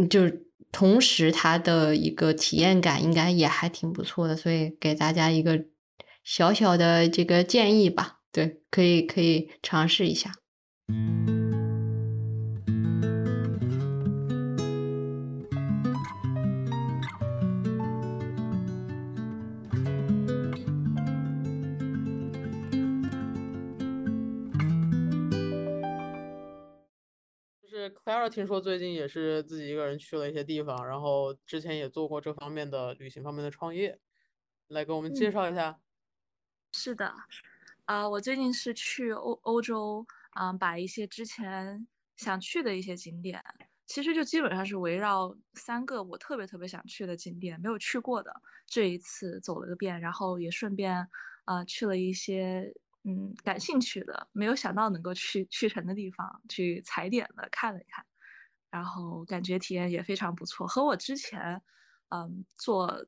[0.08, 0.30] 就
[0.70, 5.64] 同时它的一个体验感应该也还挺不错的，所以给大家一个。
[6.32, 10.30] 小小的这个建议吧，对，可以可以尝试一下。
[27.60, 33.98] 就是 Clara 听说最近也是自己一个人去了一些地方，然后之前也做过这方面的旅行方面的创业，
[34.68, 35.80] 来给我们介绍一下。
[36.72, 37.12] 是的，
[37.84, 43.42] 啊，我最近是去欧欧洲，啊，把一些之前想去的一些景点，
[43.86, 48.32] 其实就基本上是围绕三个我特别特别想去的景点，没有去过的，
[48.66, 51.06] 这一次走了个遍，然后也顺便
[51.44, 52.72] 啊去了一些
[53.04, 58.04] 嗯感兴趣的，没有想到能够去去成的地方，去踩点的看了一看，
[58.70, 61.60] 然后感觉体验也非常不错，和我之前
[62.10, 63.04] 嗯做。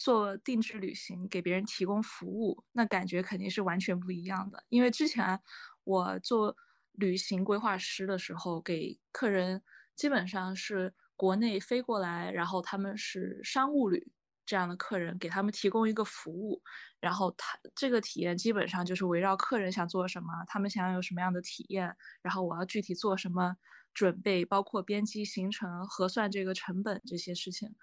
[0.00, 4.64] 做定制旅行给别人提供服务，那感觉肯定是完全不一样的。
[4.70, 5.38] 因为之前
[5.84, 6.56] 我做
[6.92, 9.62] 旅行规划师的时候，给客人
[9.94, 14.10] 基本上是国内飞过来，然后他们是商务旅
[14.46, 16.62] 这样的客人，给他们提供一个服务，
[16.98, 23.56] 然后他这个体验基本上就是围绕客人想做什么，他们想要有什么样的体验，然后我要具体做什么
[23.92, 27.74] 准备，包括编辑行程、核算这个成本这些事情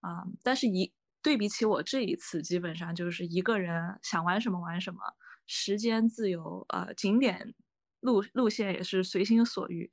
[0.00, 0.22] 啊。
[0.44, 0.92] 但是一
[1.24, 5.00] 对比起我这一次，基本上就是一个人想玩什么玩什么，
[5.46, 7.54] 时间自由，呃，景点
[8.00, 9.90] 路路线也是随心所欲，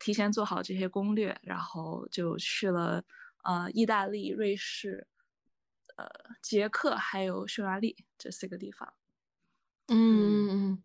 [0.00, 3.02] 提前做好这些攻略，然后就去了
[3.44, 5.08] 呃意大利、瑞士、
[5.96, 6.06] 呃
[6.42, 8.94] 捷克还有匈牙利这四个地方。
[9.88, 10.82] 嗯，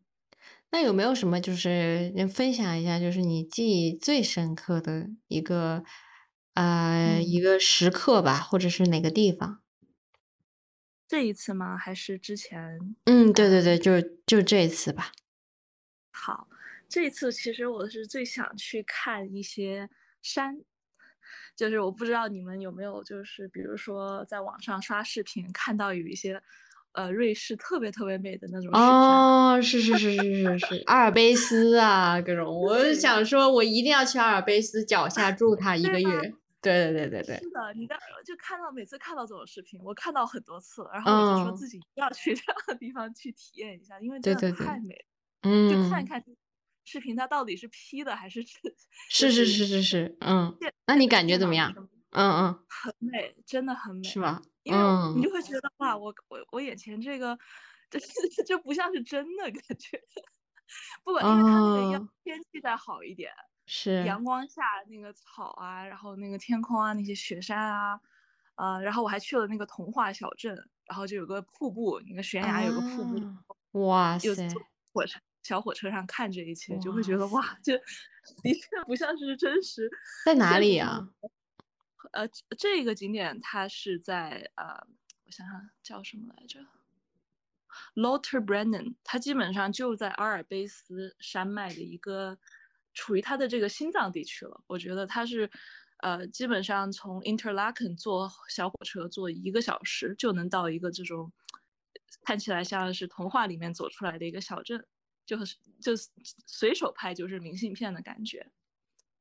[0.72, 5.84] 那有没有什么就是分享一下，就是你记忆最深刻的一个
[6.54, 9.62] 呃一个时刻吧，或者是哪个地方？
[11.08, 11.78] 这一次吗？
[11.78, 12.80] 还是之前？
[13.06, 15.12] 嗯，对对对，就就这一次吧。
[16.12, 16.50] 好，
[16.90, 19.90] 这一次其实我是最想去看一些
[20.22, 20.60] 山，
[21.56, 26.42] 就是我不知道你们有没有，就是比如说在网上刷视频看到有一些，
[26.92, 28.70] 呃，瑞士特别特别美的那种。
[28.74, 32.54] 哦，是是是是是是，阿尔卑斯啊，各种。
[32.54, 36.34] 我想说，我一定要去阿尔卑斯脚下住它一个月。
[36.68, 45.06] 对对对对对，是的，你在就看到每次看到这种视频，我看到很多次了，然后我就说嗯自己一定要去 这样的地方去体验一下，因为真的太美了。
[45.44, 46.24] 嗯，就看一看
[46.84, 48.54] 视频，它到底是 P 的还是真
[49.10, 51.74] 是是是是是，嗯，电那你感觉怎么样？
[52.12, 54.42] 嗯嗯，很美，真的很美，是吧？
[54.64, 54.80] 因为
[55.16, 57.38] 你嗯就会觉得哇，我我我眼前这个，
[57.90, 58.00] 这
[58.48, 60.02] 这不像是真的感觉。
[61.04, 63.32] 不管因为它那个要哦天气再好一点，
[63.68, 68.00] 是，阳光下那个草啊，然后那个天空啊，那些雪山啊，
[68.56, 74.62] 呃，然后我还去了那个童话小镇，然后就有个瀑布，那个悬崖有个瀑布，啊哇塞，又坐
[74.94, 77.78] 火车小火车上看这一切，就会觉得哇，这
[78.42, 79.90] 的确不像是真实。
[80.26, 81.10] 在哪里啊？
[82.14, 84.88] 呃，这这个景点它是在呃，
[85.26, 86.66] 我想想叫什么来着
[87.96, 92.38] l o t t e r Brennan，它基本上就在阿尔卑斯山脉的一个
[92.98, 94.60] 处于它的这个心脏地区了。
[94.66, 95.50] 我觉得它是
[96.00, 101.32] 呃，基本上从 Interlaken 坐小火车坐一个小时就能到一个这种
[102.26, 104.84] 看起来像是童话里面走出来的一个小镇，
[105.26, 105.94] 就是就
[106.46, 108.52] 随手拍就是明信片的感觉。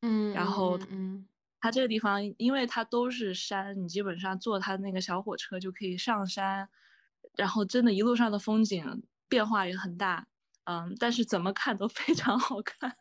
[0.03, 1.29] 嗯，然后嗯嗯
[1.61, 6.69] 它这个地方，因为它都是山，你基本上坐它那个小火车就可以上山，
[7.37, 10.29] 然后真的一路上的风景变化也很大，
[10.67, 12.97] 嗯，但是怎么看都非常好看。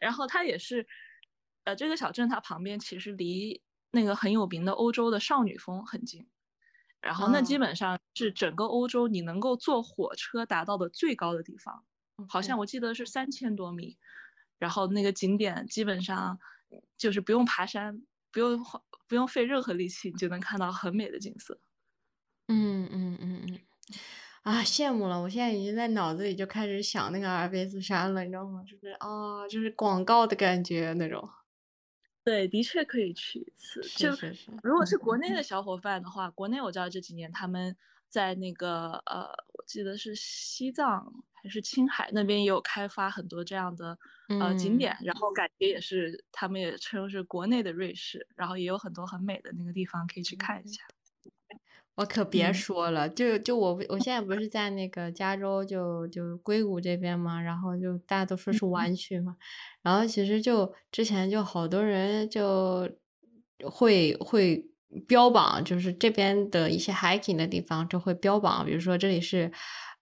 [0.00, 0.86] 然后它也是，
[1.64, 6.28] 呃，这个小镇它旁边其实离那个很有名的欧洲的少女峰很近，
[7.00, 11.84] 然后那基哦本上是整个欧洲你能够坐火车达到的最高的地方。
[12.28, 13.98] 好像我记得是三千多米，
[14.58, 16.38] 然后那个景点基本上
[16.96, 21.60] 就是不用爬山，不用花不用费任何力气，你就能看到很美的景色。
[22.48, 23.60] 嗯嗯嗯嗯，
[24.44, 25.18] 啊，羡慕了！
[25.22, 28.62] 我现在已经在脑子里就开始想那个阿尔卑斯山了，你知道吗？
[28.68, 31.26] 就是啊，就是广告的感觉那种。
[32.22, 33.82] 对，的确可以去一次。
[33.82, 37.74] 是就是是，如果是国内的小伙伴的话，国内我知道这几年他们
[38.10, 43.98] 在那个呃，我记得是西藏还是青海那边也有开发很多这样的
[44.38, 50.82] 呃景嗯点，然后感觉也是他们也称是国内的瑞士，然后也有很多很美的那个地方可以去看一下。
[51.96, 52.52] 我可别嗯。
[52.52, 59.36] 说了，就就我我现在不是在那个加州就就硅谷这边嘛，然后就大家都说是湾区嘛，
[59.82, 62.90] 然后其实就之前就好多人就
[63.64, 64.64] 会会
[65.06, 69.52] 标榜，就是这边的一些 hiking 的地方就会标榜，比如说这里是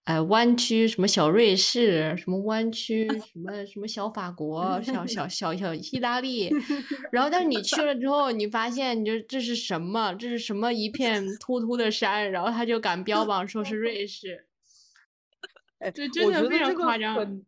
[0.04, 6.50] 呃湾区什么小瑞士，什么湾区什么什么小法国，小小 小小意大利，
[7.12, 10.12] 然后但是你去了之后，你发现你就这是什么？
[10.14, 14.48] 这是什么一片秃秃的山，然后他就敢标榜说是瑞士，
[15.78, 17.44] 哎，这真我的非常夸张，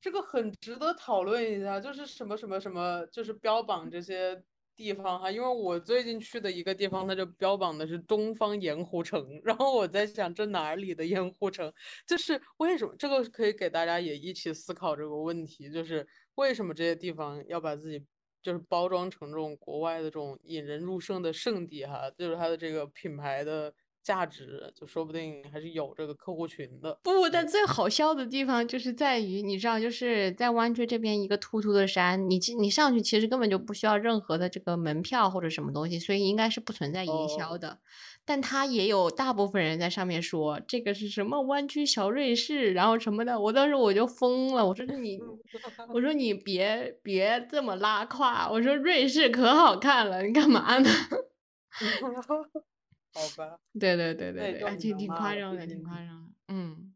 [0.00, 4.42] 这个很值得讨论一下，就是什么什么什么，就是标榜这些
[4.76, 11.72] 地方哈，因为我最近去的一个地方，它就标榜的是东方盐湖城， 然后我在想这哪里的盐湖城，
[12.06, 18.04] 就是为什么这个可以给大家也一起思考这个问题，就是为什么这些地方要把自己
[18.42, 23.72] 就是包装成这种国外的这种引人入胜的圣地哈，就是它的这个品牌的
[24.04, 26.96] 价值，就说不定还是有这个客户群的。
[27.02, 37.78] 不，但最好笑的地方就是在于，你知道，就是在湾区这边一个秃秃的山，你进你上去其实根本就不需要任何的这个门票或者什么东西，所以应该是不存在营销哦的。
[38.26, 45.18] 但他也有大部分人在上面说这个是什么湾区小瑞士，然后什么的，我当时我就疯了，我说你，
[45.92, 50.90] 我说你别别这么拉胯，我说瑞士可好看了，你干嘛呢？
[53.14, 56.94] 好吧，对对对对对，那也就很哎挺挺夸张的，挺夸张的，嗯。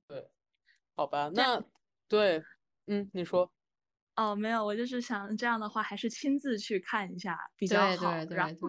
[0.97, 1.63] 好吧，那
[2.09, 2.43] 对，
[2.87, 3.49] 嗯，你说，
[4.17, 8.11] 哦，没有，我就是想这样的话，还是亲自去看一下比较好。
[8.11, 8.55] 对对然对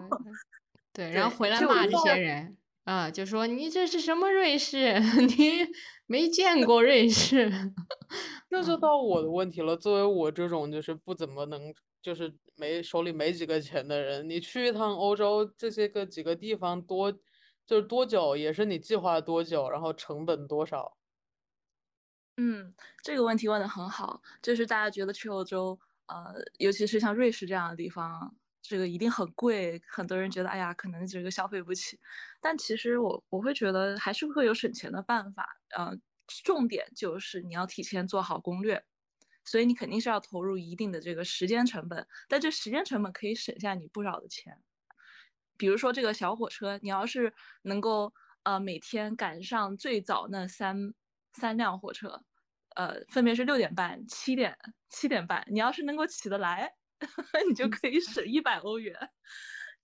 [0.92, 5.00] 对，对， 然后回来骂这些人啊，就说你这是什么瑞士？
[5.26, 5.66] 你
[6.06, 7.50] 没见过瑞士。
[8.50, 9.76] 那就嗯到我的问题了。
[9.76, 17.12] 作为我这种就是不怎么能，就是没手里没几个钱的人，你去一趟欧洲这些个几个地方多，
[17.70, 20.96] 就是多久也是你计划多久，然后成本多少。
[22.36, 31.96] 嗯，这个问题问的很好，就是大家觉得去欧洲，呃，尤其是像瑞士这样的地方，这个一定很贵，很多人觉得，哎呀，可能这个消费不起。
[32.40, 35.46] 但其实我我会觉得还是会有省钱的办法，
[35.76, 35.96] 呃，
[36.42, 38.84] 重点就是你要提前做好攻略，
[39.44, 44.60] 所以你肯定是要投入一定的这个时间成本，但这时间成本可以省下你不少的钱。
[45.60, 47.30] 比如说这个小火车，你要是
[47.64, 48.10] 能够
[48.44, 50.94] 呃每天赶上最早那三
[51.34, 52.24] 三辆火车，
[52.76, 54.56] 呃，分别是六点半、七点、
[54.88, 56.72] 七点半，你要是能够起得来，
[57.46, 58.96] 你就可以省一百欧元。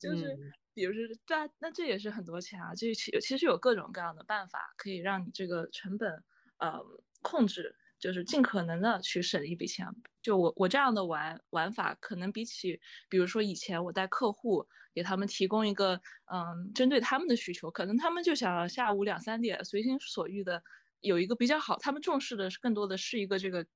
[0.00, 0.34] 就是
[0.72, 2.74] 比如说，对啊，那这也是很多钱啊。
[2.74, 6.24] 这其其实有各种各样的办法可以让你这个成本
[6.56, 6.80] 呃
[7.20, 9.86] 控制，就是尽可能的去省一笔钱。
[10.22, 14.66] 就我我这样的玩玩法，可能比起比如说以前我带客户
[14.96, 20.60] 给他们提供一个嗯针对他们的需求，可能他们就想下午两三点随心所欲的
[21.00, 23.66] 有一个比较好，他们重视的是更多的是一个这个。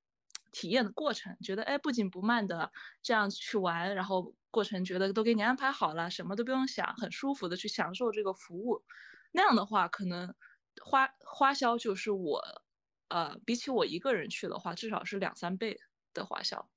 [0.53, 2.73] 体验的过程，觉得哎不紧不慢的
[3.05, 8.83] 这样去玩，然后过程觉得都给你安排好了，什么都不用想，很舒服的去享受这个服务。
[9.31, 10.35] 那样的话，可能
[10.83, 12.43] 花花销就是我，
[13.11, 15.79] 呃，比起我一个人去的话，至少是两三倍
[16.12, 16.68] 的花销。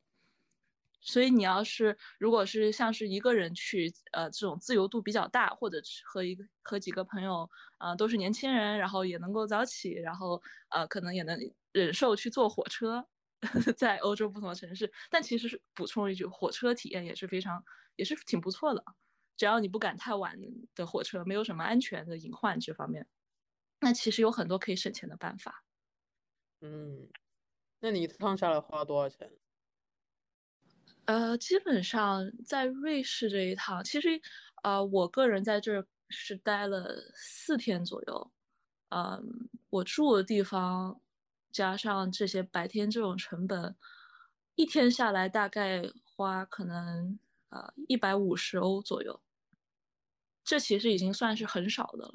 [1.04, 11.38] 所以你要是如果是像是一个人去，呃，这种自由度比较大，或者和一个和几个朋友，啊，都是年轻人，然后也能够早起，然后呃，可能也能
[11.74, 13.06] 忍受去坐火车。
[13.76, 17.62] 在欧洲不同的城市，但其实是补充一句，火车体验也是非常，
[17.98, 18.82] 也是挺不错的。
[19.36, 20.40] 只要你不赶太晚
[20.74, 23.06] 的火车，没有什么安全的隐患这方面，
[23.82, 25.64] 那其实有很多可以省钱的办法。
[26.62, 27.10] 嗯，
[27.80, 29.32] 那你一趟下来花了多少钱？
[31.06, 34.22] 呃，基本上在瑞士这一趟，其实
[34.64, 38.32] 呃，我个人在这儿是待了四天左右。
[38.90, 41.00] 嗯，我住的地方。
[41.52, 43.76] 加上这些白天这种成本，
[44.56, 49.22] 一天下来大概花可能呃一百五十欧左右，
[50.44, 52.12] 这其实已经算是很少的了。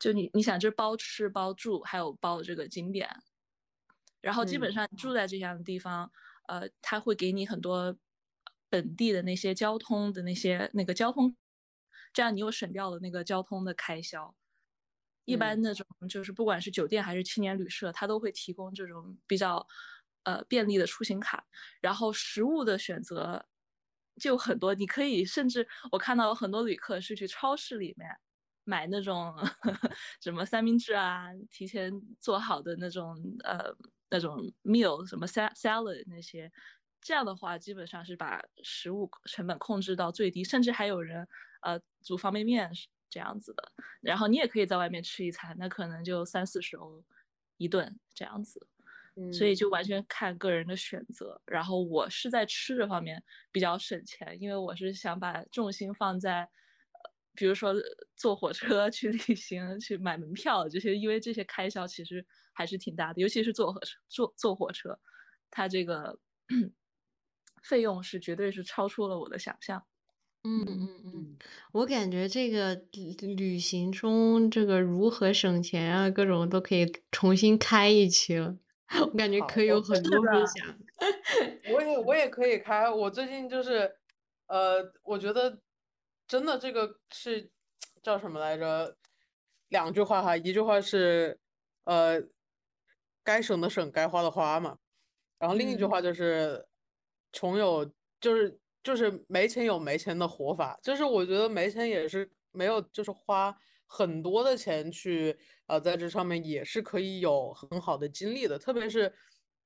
[0.00, 3.08] 就你你想，这包吃包住，还有包这个景点，
[4.20, 6.10] 然后基本上住在这样的地方，
[6.46, 7.96] 呃，他会给你很多
[8.68, 11.36] 本地的那些交通的那些那个交通，
[12.12, 14.34] 这样你又省掉了那个交通的开销。
[15.24, 19.64] 一般那种就是不管是酒店还是青年旅社，它都会提供这种比较，
[20.24, 21.44] 呃便利的出行卡。
[21.80, 23.46] 然后食物的选择
[24.20, 28.08] 就很多，你可以甚至我看到有很多旅客是去超市里面
[28.64, 29.34] 买那种
[30.20, 33.74] 什么三明治啊，提前做好的那种呃
[34.10, 36.50] 那种 meal 什么 salad 那些，
[37.00, 41.26] 这样的话基本上是把食物成本控制到最低，甚至还有人
[41.62, 42.70] 呃煮方便面。
[43.14, 47.04] 这样子的，然后你也可以在外面吃一餐，那可能就三四十欧
[47.58, 48.66] 一顿这样子，
[49.30, 51.38] 所以就完全看个人的选择。
[51.44, 56.48] 然后我是在吃这方面比较省钱，因为我是想把重心放在，
[57.34, 57.74] 比如说
[58.16, 64.98] 坐火车去旅行、去买门票这些，因为这些开销其实还是挺大的，尤其是坐火车，坐坐火车，
[65.50, 66.18] 它这个
[67.62, 69.84] 费用是绝对是超出了我的想象。
[70.44, 71.38] 嗯嗯嗯，
[71.70, 72.74] 我感觉这个
[73.36, 78.58] 旅行中这个如何省钱啊，各种都可以重新开一期了。
[79.00, 80.76] 我感觉可以有很多分享。
[81.72, 82.90] 我也我也可以开。
[82.90, 83.90] 我最近就是，
[84.48, 85.58] 呃，我觉得
[86.32, 87.50] 真的这个是
[88.02, 88.96] 叫什么来着？
[89.68, 91.38] 两句话哈，一句话是，
[91.84, 92.22] 呃，
[93.22, 94.78] 该省的省，该花的花嘛。
[95.38, 96.66] 然后另一句话就是，
[97.32, 98.58] 穷有就是。
[98.82, 103.56] 就是没钱有没钱的活法，就是我觉得没钱也是没有，就是花
[103.86, 108.58] 很多的钱去，呃，在这上面也是可以有很好的经历的。
[108.58, 109.14] 特别是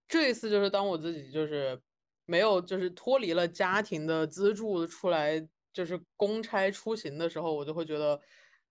[0.06, 1.80] 这一次，就是当我自己就是
[2.26, 8.18] 没有就是脱离了家庭的资助出来，就是公差出行的时候，我就会觉得，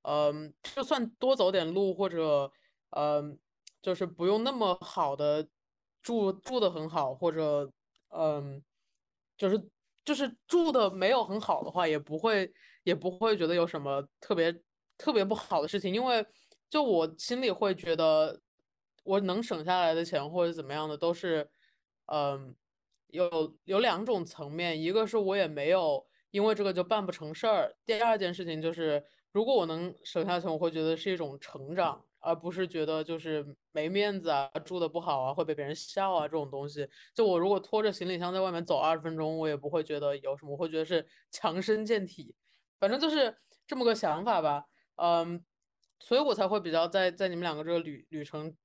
[0.02, 2.52] 嗯，就算多走点路或者，
[2.90, 3.38] 嗯，
[3.82, 5.48] 就是不用那么好的
[6.02, 7.72] 住住的很好，或者，
[8.10, 8.64] 嗯，
[9.38, 9.70] 就是。
[10.06, 12.54] 就是住的没有很好的话，也不会
[12.84, 14.54] 也不会觉得有什么特别
[15.00, 16.24] 特别不好的事情，因为
[16.70, 18.40] 就我心里会觉得，
[19.04, 21.50] 我能省下来的钱或者怎么样的都是，
[22.06, 22.56] 嗯，
[23.08, 32.04] 有有两种层面，一个是我也没有因为这个就办不成事儿，第二件事情就是，如果我能省下钱，我会觉得是一种成长。
[32.20, 36.90] 而不是觉得就是没面子啊，住的不好啊，会被别人笑啊，这种东西。
[37.14, 42.34] 就我如果拖着行李箱在外面走二十分钟，我也不会觉得有什么，我会觉得是强身健体。
[42.80, 44.66] 反正就是这么个想法吧。
[44.96, 45.46] 嗯，
[46.00, 48.56] 所以我才会比较在在你们两个这个旅旅程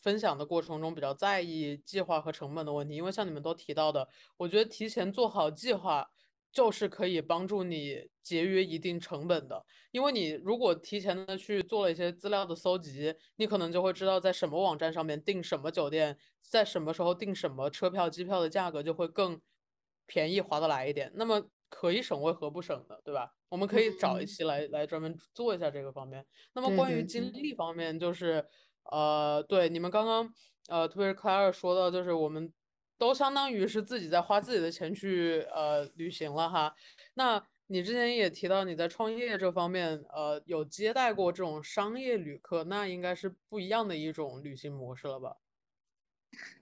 [0.00, 4.06] 分享的过程中比较在意计划和成本的问题，因为像你们都提到的，
[4.36, 6.08] 我觉得提前做好计划。
[6.52, 19.40] 就是可以帮助你节约一定成本的，因为你如果提前的去做了一些资料的搜集，你可能就会知道在什么网站上面订什么酒店，在什么时候订什么车票、机票的价格就会更
[20.06, 21.12] 便宜、划得来一点。
[21.14, 22.96] 那么可以省为何不省呢？
[23.04, 23.30] 对吧？
[23.48, 26.26] 我们可以找一期来来专门做一下这个方面。
[26.54, 28.44] 那么关于精力方面，就是
[28.90, 30.32] 呃，对你们刚刚
[30.68, 32.52] 呃，特别是克莱尔说到，就是我们。
[33.00, 36.74] 都相当于是自己在花自己的钱去呃旅行了哈，
[37.14, 45.38] 那你之前也提到你在创业这方面，呃，有接待过这种商业旅客，那应该是不一样的一种旅行模式了吧？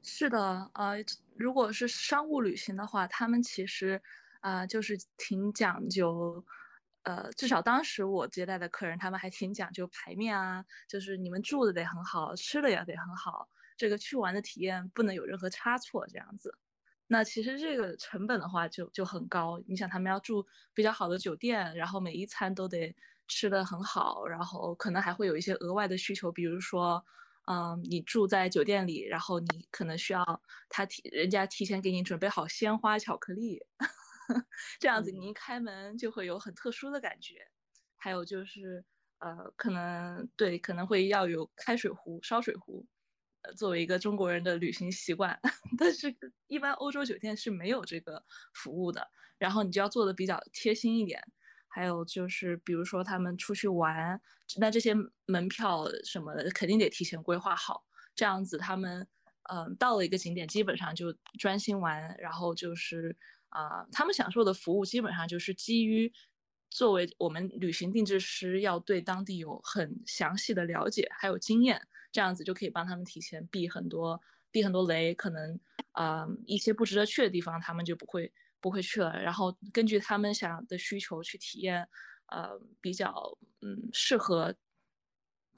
[0.00, 0.96] 是的，呃，
[1.36, 4.00] 如果是商务旅行的话，他们其实
[4.40, 6.44] 啊、就是挺讲究，
[7.02, 13.48] 呃，至少当时我接待的客人，他们还挺讲究排面啊，就是你们住的得很好，吃的也得很好，
[13.78, 16.52] 这个去玩的体验不能有任何差错，这样子。
[17.06, 22.94] 那其实这个成本的话就就很高，你想他们要住比较好的酒店，然后每一餐都得
[23.28, 27.02] 吃的很好，然后可能还会有一些额外的需求，比如说，
[27.46, 33.58] 嗯，你住在酒店里，然后你可能需要他提人家提前给你准备好鲜花、巧克力，
[34.80, 37.36] 这样子嗯你一开门就会有很特殊的感觉。
[37.96, 38.84] 还有就是，
[39.18, 42.97] 呃，可能对，可能会要有开水壶、烧水壶，呃，
[43.56, 45.38] 作为一个中国人的旅行习惯，
[45.78, 46.14] 但是
[46.46, 48.22] 一般欧洲酒店是没有这个
[48.54, 49.06] 服务的，
[49.38, 51.22] 然后你就要做的比较贴心一点。
[51.70, 54.20] 还有就是，比如说他们出去玩，
[54.56, 54.94] 那这些
[55.26, 57.84] 门票什么的肯定得提前规划好，
[58.14, 59.06] 这样子他们，
[59.50, 63.14] 嗯、到了一个景点基本上就专心玩，然后就是
[63.50, 66.12] 啊、他们享受的服务基本上就是基于
[66.70, 71.80] 作为我们旅行定制师要对当地有很详细的了解，还有经验，
[72.12, 75.58] 这样子就可以帮他们提前避很多避很多雷，可能
[75.92, 81.88] 啊、呃一些不值得去的地方他们就不会不会去了，然后根据他们想的需求去体验，
[82.26, 84.54] 呃比较嗯适合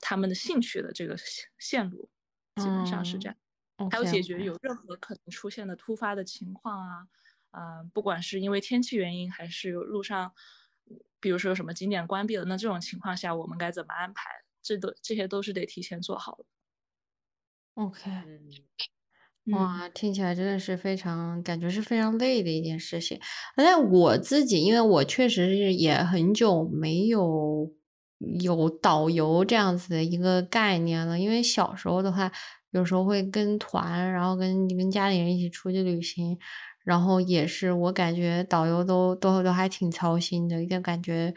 [0.00, 2.10] 他们的兴趣的这个线线路，
[2.56, 3.36] 基本上是这样。
[3.36, 7.08] 嗯还有解决有任何可能出现的突发的情况啊，
[7.50, 10.32] 啊、不管是因为天气原因，还是有路上，
[11.18, 14.30] 比如说有什么景点关闭了，那这种情况下我们该怎么安排？
[14.62, 16.44] 这都这些都是得提前做好的。
[17.74, 18.02] OK，
[19.52, 23.18] 哇，听起来真的是非常，感觉是非常累的一件事情。
[23.56, 27.72] 但我自己，因为我确实是也很久没有
[28.42, 31.18] 有导游这样子的一个概念了。
[31.18, 32.30] 因为小时候的话，
[32.70, 36.38] 有时候会跟团，然后跟跟家里人一起出去旅行，
[36.84, 41.34] 然后也是我感觉导游都都都还挺操心的，因为感觉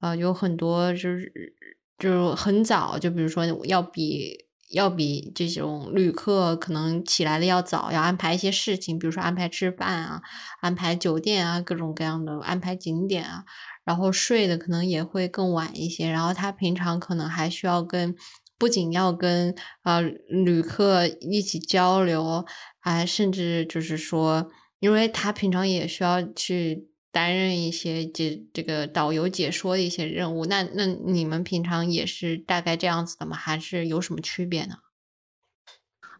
[0.00, 1.54] 呃有很多就是
[1.98, 4.42] 就是很早，就比如说要比。
[4.70, 10.20] 要比这种旅客可能起来的要早，要安排一些事情，比如说安排吃饭啊，
[10.62, 13.44] 安排酒店啊，各种各样的安排景点啊，
[13.84, 18.16] 然后睡的可能也会更晚一些，然后他平常可能还需要跟，
[18.58, 22.44] 不仅要跟呃旅客一起交流，
[22.80, 33.36] 还甚至就是说，因为他平常也需要去担任一些解这个导游解说的一些任务，那那你们平常也是大概这样子的吗？
[33.36, 34.76] 还是有什么区别呢？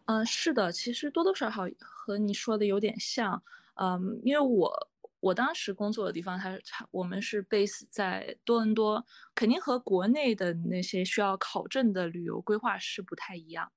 [0.05, 3.41] 嗯，是的，其实多多少少和你说的有点像，
[3.75, 4.71] 嗯，因为我
[5.19, 13.71] 我当时工作的地方，它它我们是 base 在多伦多，肯定和国内的那些需要考证的旅游规划师不太一样。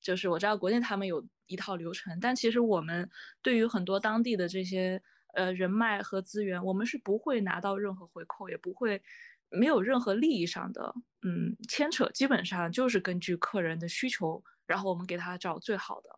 [0.00, 3.08] 就是我知道国内他们有一套流程，但其实我们
[3.40, 5.00] 对于很多当地的这些
[5.32, 9.02] 呃人脉和资源，我们是不会拿到任何回扣，也不会
[9.50, 16.10] 没有任何利益上的嗯牵扯，基本上就是根据客人的需求，然后我们给他找最好的。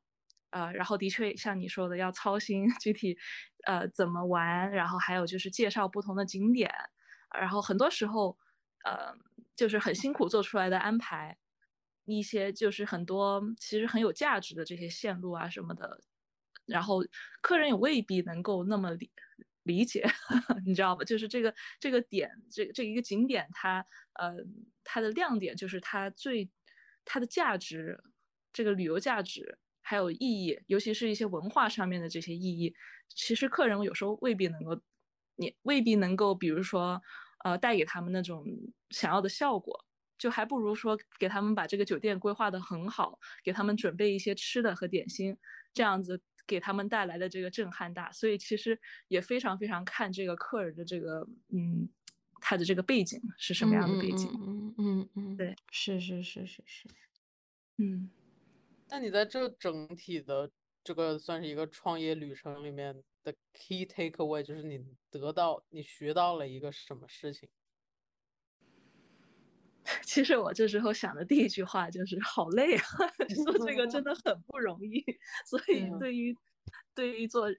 [0.51, 3.19] 呃，然后的确像你说的，要操心 具体
[3.67, 6.73] 呃怎么玩，然后还有就是介绍不同的景点，
[7.37, 8.39] 然后很多时候
[8.85, 9.12] 呃
[9.57, 11.37] 就是很辛苦做出来的安排，
[12.05, 16.01] 一些就是很多其实很有价值的这些线路啊什么的，
[16.67, 17.05] 然后
[17.41, 19.11] 客人也未必能够那么理
[19.65, 20.05] 理解，
[20.67, 21.05] 你知道吧？
[21.05, 23.85] 就是这个这个点，这这一个景点它
[24.15, 24.37] 呃
[24.85, 26.51] 它的亮点就是它最
[27.05, 27.99] 它的价值，
[28.53, 29.59] 这个旅游价值。
[29.87, 32.75] 还有意义，尤其是一些文化上面的这些意义，
[33.15, 34.81] 其实客人有时候未必能够，
[35.37, 37.03] 你未必能够，比如说，
[37.45, 38.47] 呃，带给他们那种
[38.89, 39.85] 想要的效果，
[40.17, 45.37] 就还不如说给他们把这个酒店规划的很好，给他们准备一些吃的和点心，
[45.75, 48.11] 这样子给他们带来的这个震撼大。
[48.12, 48.78] 所以其实
[49.09, 51.88] 也非常非常看这个客人的这个，嗯，
[52.40, 54.28] 他的这个背景是什么样的背景。
[54.34, 56.88] 嗯嗯嗯嗯，对，是是是是是，
[57.78, 58.11] 嗯。
[58.88, 60.51] 那你在这整体的
[60.84, 67.49] 这个算是一个创业旅程里面的 key takeaway，就是你得到、你学到了一个什么事情？
[70.03, 72.82] 其实我这时候想的第一句话就是好累啊，
[73.45, 75.05] 做这个真的很不容易。
[75.47, 76.37] 所以嗯对于
[76.95, 77.55] 对于做呃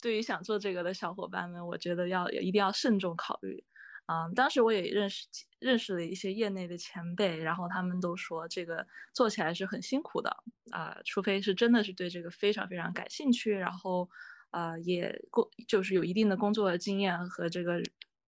[0.00, 3.64] 对于想做这个的小伙伴们，我觉得要一定要慎重考虑。
[4.06, 5.26] 嗯，当时我也认识
[5.58, 10.30] 认识了一些业内的前辈，然后他们都说这个做起来是很辛苦的
[10.70, 14.06] 啊、除非是真的是对这个非常非常感兴趣，然后
[14.50, 17.80] 啊、也工就是有一定的工作经验和这个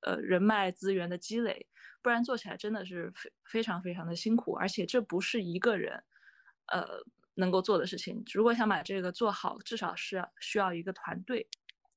[0.07, 1.69] 呃人脉资源的积累，
[2.03, 6.03] 不然做起来真的是非非常非常的辛苦，而且这不是一个人，
[6.73, 6.87] 呃
[7.35, 8.23] 能够做的事情。
[8.33, 11.47] 如果想把这个做好，至少是需要一个团队，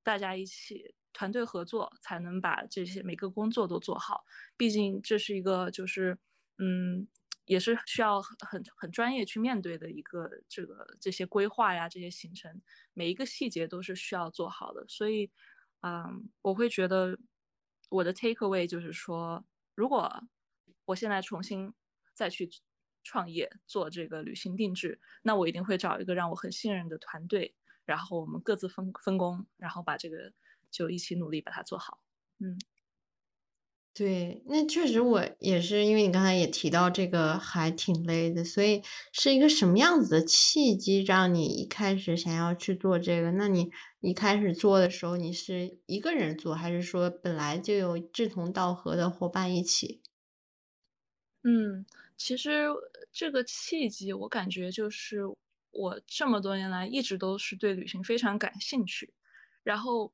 [0.03, 4.25] 大家一起团队合作，才能把这些每个工作都做好。
[4.57, 6.17] 毕竟这是一个就是
[6.57, 7.07] 嗯。
[7.49, 12.61] 也是需要很很专业去面对的一个这个这些规划呀，这些行程，
[12.93, 14.85] 每一个细节都是需要做好的。
[14.87, 15.31] 所以，
[15.81, 17.17] 嗯，我会觉得
[17.89, 19.43] 我的 take away 就是说，
[19.75, 20.23] 如果
[20.85, 21.73] 我现在重新
[22.13, 22.49] 再去
[23.03, 30.33] 创业做这个旅行定制，那我一定会找一个让我很信任的团队，然后我们各自分分工，然后把这个
[30.71, 31.99] 就一起努力把它做好。
[32.39, 32.57] 嗯。
[33.95, 38.81] 对，那确实我也是，因为你刚才也提到这个还挺累的，所以
[39.11, 43.31] 是一个什么样子的契机让你一开始想要去做这个？
[43.33, 43.69] 那你
[43.99, 50.01] 一开始做的时候，你是一个人做，还是说本来就有志同道合的伙伴一起？
[51.43, 51.85] 嗯，
[52.17, 52.67] 其实
[53.13, 55.21] 这个契机，我感觉就是
[55.71, 59.13] 我这么多年来一直都是对旅行非常感兴趣，
[59.63, 60.11] 然后，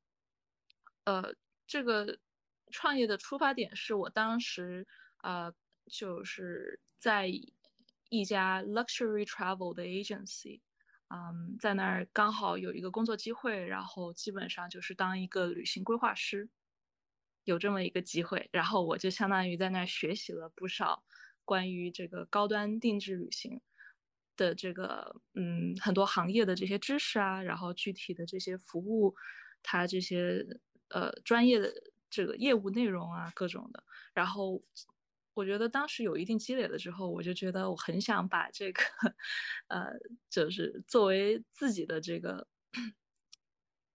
[1.04, 1.34] 呃，
[1.66, 2.18] 这个。
[2.70, 4.86] 创业的出发点是我当时
[5.18, 5.52] 啊，
[5.90, 7.30] 就是在
[8.08, 10.60] 一家 luxury travel 的 agency，
[11.08, 16.48] 嗯，在那儿刚好有一个工作机会，然后基本上就是当一个旅行规划师，
[17.44, 21.04] 有这么一个机会，然后我就相当于在那儿学习了不少
[21.44, 23.60] 关于这个高端定制旅行
[24.36, 29.14] 的这个嗯很多行业的这些知识啊，然后具体的这些服务，
[29.62, 30.44] 它这些
[30.88, 31.72] 呃专业的。
[32.10, 33.82] 这个业务内容啊，各种的，
[34.14, 34.62] 然后
[35.34, 38.82] 我觉得当时有一定积累了之后，我就觉得我很想把这个，
[39.68, 39.92] 呃，
[40.30, 42.48] 就是作为自己的这个，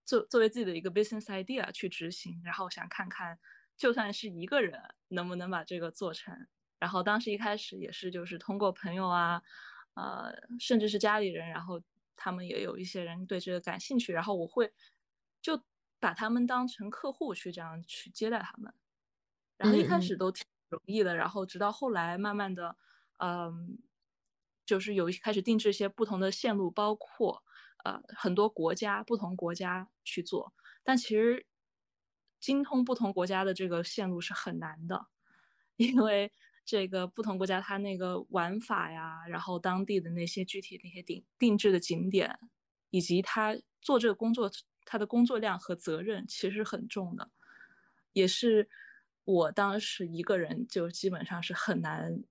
[0.04, 3.38] 作作为自己的一个 business idea 去执行，然后想看看，
[3.76, 6.46] 就算是一个人能不能把这个做成。
[6.78, 9.42] 然后当时一开始也是就是通过朋友啊，
[9.94, 11.82] 呃，甚至是家里人，然后
[12.14, 14.72] 他们也有一些人对这个感兴趣，然后我会
[15.40, 15.64] 就。
[16.02, 18.74] 把他们当成客户去这样去接待他们，
[19.56, 22.76] 然后一开始都挺容易的，然后直到后来慢慢的，
[23.20, 23.78] 嗯，
[24.66, 27.44] 就是有开始定制一些不同的线路，包括
[27.84, 31.46] 呃很多国家不同国家去做，但其实
[32.40, 35.06] 精通不同国家的这个线路是很难的，
[35.76, 36.32] 因为
[36.64, 42.36] 这个不同国家它那个玩法呀，然后当地的那些具体那些定定制的景点，
[42.90, 44.50] 以及他做这个工作。
[44.84, 47.30] 他的工作量和责任其实很重的，
[48.12, 48.68] 也是
[49.24, 52.22] 我当时一个人就基本上是很难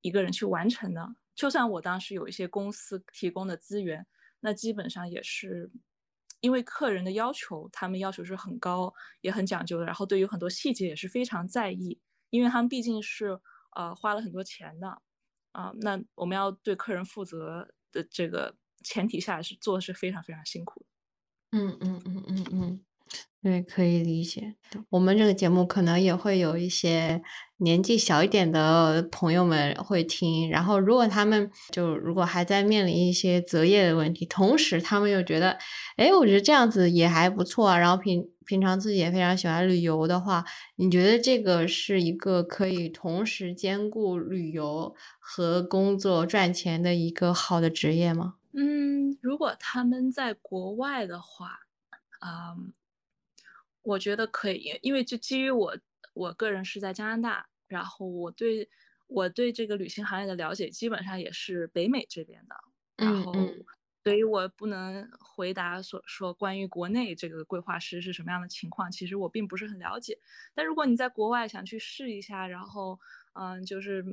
[0.00, 1.14] 一个人去完成的。
[1.34, 4.06] 就算我当时有一些公司提供的资源，
[4.40, 5.70] 那基本上也是
[6.40, 8.92] 因为客人的要求，他们要求是很高，
[9.22, 9.86] 也很讲究的。
[9.86, 11.98] 然后对于很多细节也是非常在意，
[12.28, 13.40] 因为他们毕竟是
[13.76, 15.00] 呃花了很多钱的
[15.52, 15.72] 啊。
[15.80, 20.89] 那我们要对客人负责的这个前提下是做的是非常非常辛苦的。
[21.52, 22.80] 嗯嗯嗯嗯嗯，
[23.42, 24.54] 对，可以理解。
[24.90, 27.20] 我们这个节目可能也会有一些
[27.56, 35.58] 年纪小一点的朋友们会听，然后如果他们就如果还在面临一些择业的问题，同时他们又觉得，
[35.96, 40.44] 哎，我觉得这样子也还不错啊，然后平平常自己也非常喜欢旅游的话，
[40.76, 48.34] 你觉得这个是一个可以同时兼顾旅游和工作赚钱的一个好的职业吗？
[48.52, 51.60] 嗯，如果他们在国外的话，
[52.20, 52.56] 啊，
[53.82, 55.76] 我觉得可以，因为就基于我
[56.12, 58.68] 我个人是在加拿大，然后我对
[59.06, 62.56] 我对这个旅行行业的了解基本上也是北美这边的，
[62.96, 63.32] 然后
[64.02, 70.18] 所以我不能回答所说关于国内这个规划师是什么样的情况，其实我并不是很了解。
[70.54, 72.98] 但如果你在国外想去试一下，然后
[73.34, 74.04] 嗯，就是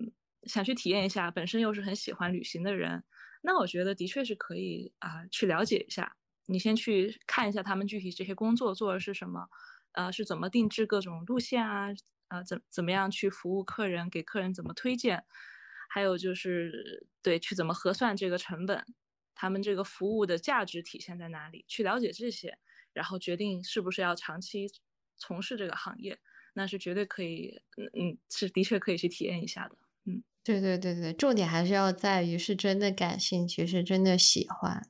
[0.44, 3.04] 想去体验一下，本身又是很喜欢旅行的人。
[3.48, 6.18] 那我觉得的确是可以啊，去了解一下。
[6.48, 9.48] 你先去看一下他们具体这些工作做的是什么，
[9.93, 11.88] 呃，是怎么定制各种路线啊，
[12.28, 15.24] 呃，怎怎么样去服务客人，给客人怎么推荐，
[15.89, 18.84] 还有就是对，去怎么核算这个成本，
[19.34, 21.64] 他们这个服务的价值体现在哪里？
[21.70, 22.58] 去了解这些，
[22.91, 24.68] 然后决定是不是要长期
[25.16, 26.20] 从事这个行业，
[26.54, 29.78] 那是绝对可以，嗯嗯，是的确可以去体验一下的，
[30.48, 34.82] 对对对对，重点还是要在于是真的感兴趣，是真的喜欢。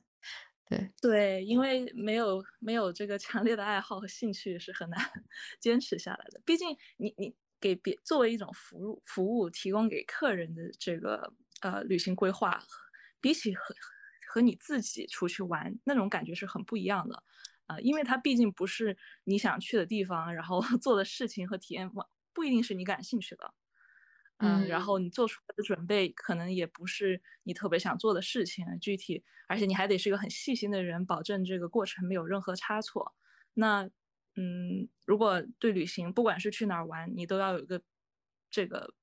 [0.68, 4.98] 对对，因为没有没有这个强烈的爱好和兴趣是很难
[5.60, 6.40] 坚持下来的。
[6.44, 12.60] 毕竟你你给别作为一种服务服务提供给客人的这个呃旅行规划，
[13.20, 13.74] 比起和
[14.28, 17.22] 和你自己出去玩那种感觉是很不一样的
[17.66, 22.02] 啊，因为它毕竟不是你想去的地方，然后 做的事情和体验不
[22.34, 23.54] 不一定是你感兴趣的。
[24.38, 33.14] 嗯，然后你做出来的准备可能也不是你特别想做的事情，具体，而且你还得是一个很细心的人，保证这个过程没有任何差错。
[33.54, 33.84] 那，
[34.36, 37.82] 嗯，如果对旅行，不管是去哪儿玩，你都要有一个
[38.50, 38.94] 这个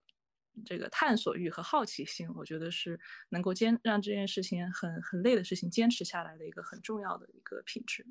[0.66, 2.98] 这个探索欲和好奇心，我觉得是
[3.30, 8.06] 能够坚让这件事情很很累的事情坚持下来的一个很重要的一个品质。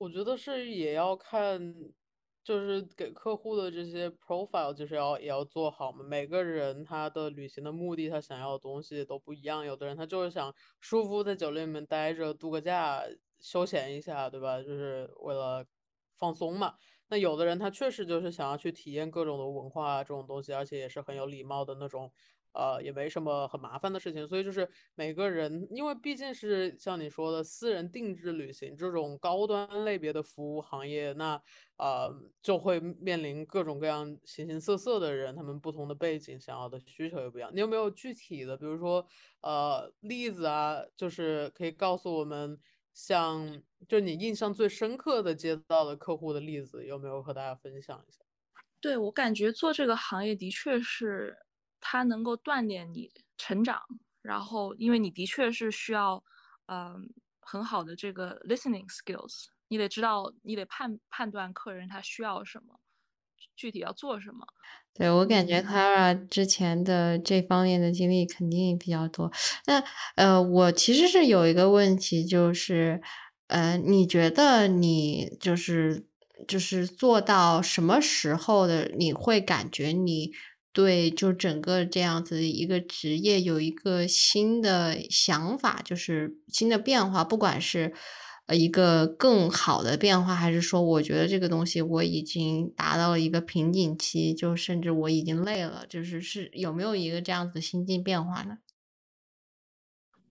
[0.00, 1.74] 我觉得是也要看。
[2.44, 6.04] 就是给客户的这些 profile，就是要也要做好嘛。
[6.04, 9.64] 每个人他的旅行的目的，他想要的东西都不一样。
[9.64, 13.02] 有的人他就是想舒服在酒店里面待着度个假，
[13.40, 14.62] 休闲一下，对吧？
[14.62, 15.64] 就是为了
[16.14, 16.74] 放松嘛。
[17.08, 22.12] 那有的人他确实就是想要去体验各种的文化这种东西，而且也是很有礼貌的那种。
[22.54, 31.40] 呃，也没什么很麻烦的事情，所以就是每个人，因为毕竟是像你说的私人定制旅行这种高端类别的服务行业，那
[31.76, 32.08] 呃
[32.40, 37.50] 就会面临各种各样形形色色的人，他们不同的背景，想要的需求也不一样。
[37.54, 39.04] 你有没有具体的，比如说
[39.42, 42.58] 呃例子啊，就是可以告诉我们，
[42.92, 48.24] 像就你印象最深刻的接到的客户的例子，有没有和大家分享一下？
[48.80, 51.36] 对我感觉做这个行业的确是。
[51.86, 53.82] 它能够锻炼你成长，
[54.22, 56.24] 然后因为你的确是需要，
[56.66, 57.10] 嗯，
[57.42, 62.80] 很好的这个 listening skills，你得知道，你得判判断客人他需要什么，
[63.54, 64.46] 具体要做什么。
[64.94, 69.30] 对我感觉 Clara 之前的这方面的经历肯定比较多。
[69.66, 73.02] 那呃，我其实是有一个问题，就是，
[73.48, 76.06] 呃，你觉得你就是
[76.48, 80.30] 就是做到什么时候的，你会感觉你？
[80.74, 87.94] 对，就整个这样子一个职业有一个新的想法，就是新的变化，不管是
[88.46, 98.58] 呃一个更好的变化，还是说我觉得这个东西我已经达到了一个瓶颈期，就甚至我已经累了，就是是有没有一个这样子的心境变化呢？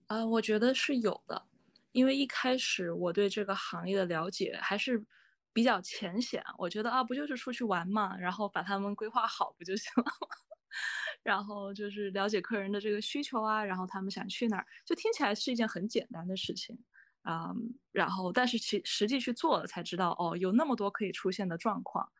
[0.08, 1.44] 啊，我觉得是有的，
[1.92, 5.06] 因为一开始我对这个行业的了解还是。
[5.54, 10.28] 比较浅显，我觉得啊，不就是出去玩嘛，然后把他们规划好不就行了吗？
[11.24, 16.78] 然后就是了解客人的这个需求啊，然后他们想去哪儿，就听起来是一件很简单的事情
[17.22, 17.52] 啊。
[17.92, 22.10] 然后，但是其实际去做了才知道，哦，有那么多可以出现的状况。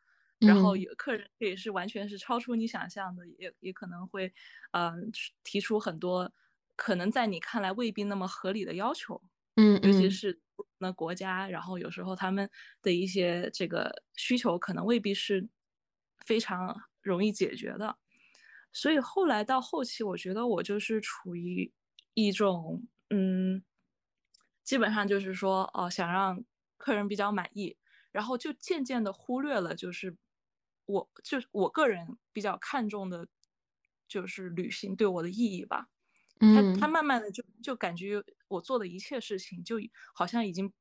[0.45, 4.33] 然后有客人也是完全是超出你想象的，也也可能会，
[4.73, 5.11] 嗯，
[5.45, 6.33] 提出很多
[6.77, 9.23] 可能在你看来未必那么合理的要求。
[9.57, 10.41] 嗯，尤其是
[10.79, 12.49] 那国家，然后有时候他们
[12.83, 15.49] 的一些这个需求可能未必是
[16.27, 17.97] 非常容易解决的，
[18.73, 21.73] 所以后来到后期，我觉得我就是处于
[22.15, 23.63] 一种嗯，
[24.65, 26.43] 基本上就是说哦，想让
[26.77, 27.77] 客人比较满意，
[28.11, 30.17] 然后就渐渐的忽略了，就是
[30.87, 33.29] 我就我个人比较看重的，
[34.09, 35.89] 就是旅行对我的意义吧。
[36.41, 38.23] 他他慢慢的就就感觉
[38.55, 39.77] 我做的一切事情就
[40.15, 40.73] 好像已经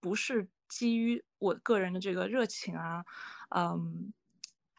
[0.00, 3.04] 不是基于我个人的这个热情啊，
[3.54, 4.12] 嗯，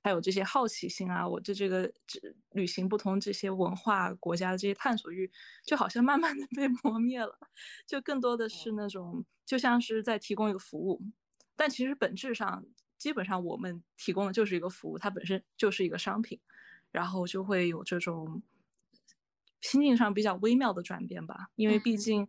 [0.04, 2.20] 还有这些好奇心啊，我对这个这
[2.52, 5.32] 旅行不同这些文化国家的这些探索欲，
[5.66, 7.38] 就好像慢慢的被 磨灭了，
[7.86, 11.02] 就更多的是那种就像是在提供一个服务，
[11.56, 12.66] 但其实本质上
[12.97, 16.39] 基本上我们提供的就是一个服务，它本身就是一个商品，
[16.91, 18.41] 然后就会有这种。
[19.62, 22.28] 心境上比较微妙的转变吧，因为毕竟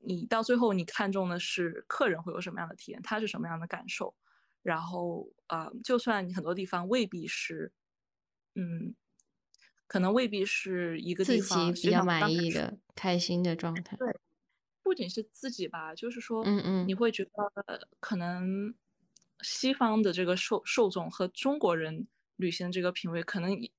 [0.00, 4.14] 你到最后你看重的是客人会有什么样的体验，他是什么样的感受，
[4.62, 7.72] 然后啊，就算你很多地方未必是，
[8.54, 8.94] 嗯，
[9.86, 13.96] 可能未必是一个地方比较满意的、开心的状态。
[13.96, 14.16] 对，
[14.82, 18.74] 不仅是自己吧，就是说，嗯嗯，你会觉得可能
[19.42, 23.70] 西方的这个受受众和中国人旅行这个品味可能也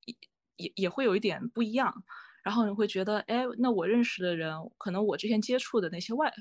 [0.56, 2.04] 也也会有一点不一样。
[2.42, 6.32] 然后你会觉得，哎，那我认识的人，可能我之前接触的那些外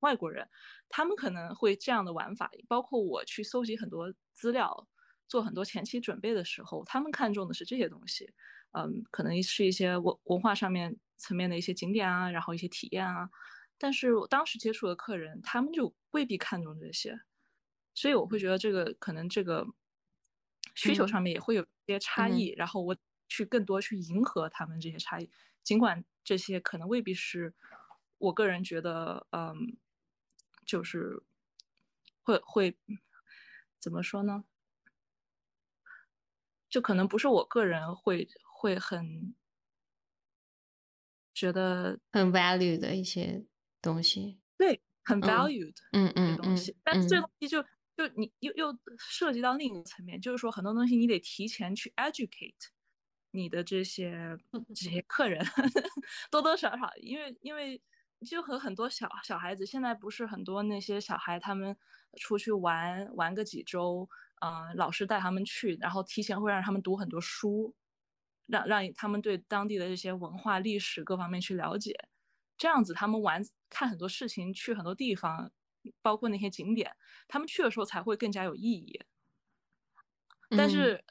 [0.00, 0.48] 外国人，
[0.88, 2.50] 他们可能会这样的玩法。
[2.68, 4.88] 包括我去搜集很多资料，
[5.26, 8.32] 做很多前期准备的时候，他们看重的是这些东西。
[8.72, 13.30] 嗯，可能是一些文文化上面层面的一些景点啊，然后一些体验啊。
[13.78, 17.18] 但是我当时接触的客人，他们就未必看重这些。
[17.94, 19.66] 所以我会觉得这个可能这个
[20.74, 22.54] 需求上面也会有一些差异。
[22.56, 22.96] 然后我
[23.28, 25.30] 去更多去迎合他们这些差异。
[25.68, 27.54] 尽管这些可能未必是
[28.16, 29.76] 我个人觉得，嗯，
[30.64, 31.22] 就是
[32.22, 32.78] 会会
[33.78, 34.44] 怎么说呢？
[36.70, 39.34] 就可能不是我个人会会很
[41.34, 43.44] 觉得很 value 的一些
[43.82, 46.74] 东西，对，很 valued，嗯嗯东西。
[46.82, 47.62] 但是这东西就
[47.94, 52.54] 就你又又涉及到另一个层面，就是说很多东西你得提前去 educate
[53.38, 54.36] 你的这些
[54.74, 55.44] 这些客人，
[56.30, 57.80] 多多少少，因为因为
[58.28, 61.76] 就和很多小小孩子，现在不是很多那些小孩他们
[62.20, 64.08] 出去玩玩个几周，
[64.40, 67.74] 嗯，老师带他们去，然后提前会让他们读很多书，
[68.46, 71.94] 让让他们对当地的这些文化历史各方面去了解，
[72.56, 75.50] 这样子他们玩看很多事情，去很多地方。
[76.02, 76.94] 包括那些景点，
[77.28, 79.00] 他们去的时候才会更加有意义。
[80.54, 81.02] 但是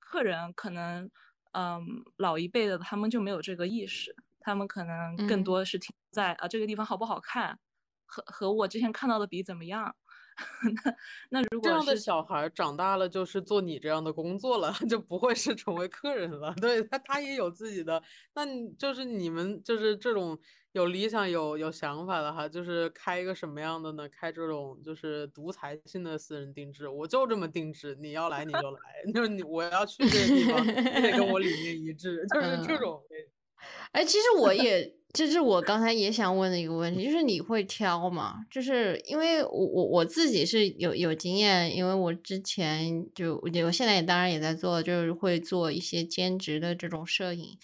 [0.00, 1.08] 客人可能，
[1.56, 7.58] 嗯，老一辈的他们就没有这个意识，他们可能更多的是停在啊这个地方好不好看，
[8.04, 9.96] 和和我之前看到的比怎么样。
[11.30, 16.52] 那那如果这样的小孩长大了就是做你这样的工作了，就不会是成为客人了。
[16.60, 18.02] 对他，他也有自己的，
[18.34, 18.44] 那
[18.78, 20.38] 就是你们就是这种
[20.76, 24.06] 有理想、有有想法的哈，就是开一个什么样的呢？
[24.08, 28.80] 开这种就是独裁性的私人定制，我就这么定制，你要来你就来，
[29.14, 33.02] 就是你我要去这个地方，你得跟我理念一致，就是这种。
[33.92, 34.94] 哎，其实我也。
[35.12, 38.44] 这是我刚才也想问的一个问题，就是你会挑吗？
[38.50, 47.56] 就是因为我我我自己是有有经验，因为我之前就我现在也当然也在做，就是会做一些兼职的这种摄影。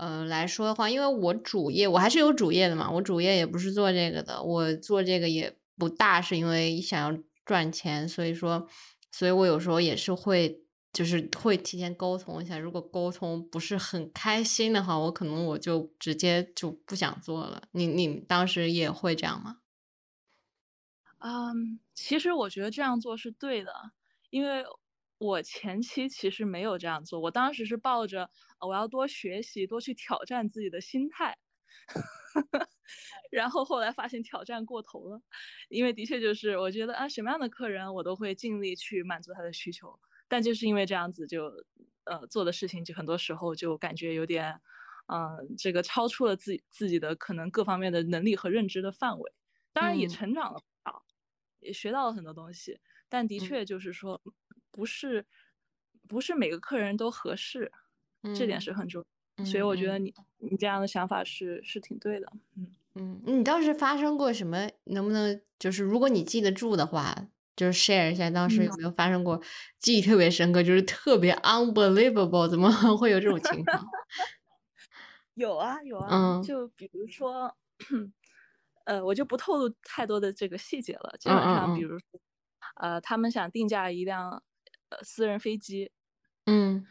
[0.00, 8.66] 呃，来说的话，因为我主业我还是有主业的嘛，我主业也不是做这个的，我做这个也不大是因为想要赚钱，所以说，
[9.12, 10.64] 所以我有时候也是会。
[10.92, 17.62] 就是会提前沟通一下，如果沟通不是很开心的话，我可能我就直接就不想做了。
[17.70, 19.58] 你你当时也会这样吗？
[21.20, 23.72] 嗯，其实我觉得这样做是对的，
[24.30, 24.64] 因为
[25.18, 28.30] 我前期其实没有这样做，我当时是抱着
[28.60, 31.36] 我要多学习、多去挑战自己的心态，
[33.32, 35.22] 然后后来发现挑战过头了，
[35.70, 39.98] 因为的确就是我觉得啊，什么样的客人我都会尽力去满足他的需求。
[40.28, 41.52] 但就是因为这样子，就
[42.04, 44.60] 呃做的事情，就很多时候就感觉有点，
[45.08, 49.32] 嗯，这个超出了自己自己的可能各方面的能力和认知的范围。
[49.72, 51.04] 当然也成长了不少，
[51.60, 52.80] 也学到了很多东西。
[53.08, 54.20] 但的确就是说，
[54.70, 55.26] 不是
[56.08, 57.72] 不是每个客人都合适，
[58.34, 59.04] 这点是很重。
[59.44, 62.26] 所以我觉得你你这样的想法是是挺对的。
[62.56, 64.68] 嗯嗯，你当时发生过什么？
[64.84, 67.28] 能不能就是如果你记得住的话？
[67.56, 69.38] 就是 share 一下当时有没有发生过
[69.78, 73.84] 记忆特别深刻，就是特别 unbelievable，怎么会有这种情况？
[75.34, 77.54] 有啊有啊，就比如说，
[78.86, 81.14] 呃，我就不透露太多的这个细节了。
[81.18, 82.20] 基本上，比如说，
[82.76, 84.42] 呃，他们想定价一辆
[84.88, 85.90] 呃私人飞机，
[86.46, 86.86] 嗯，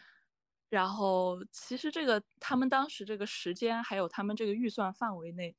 [0.69, 5.55] 然后其实这个他们当时这个时间还有他们这个预算范围内。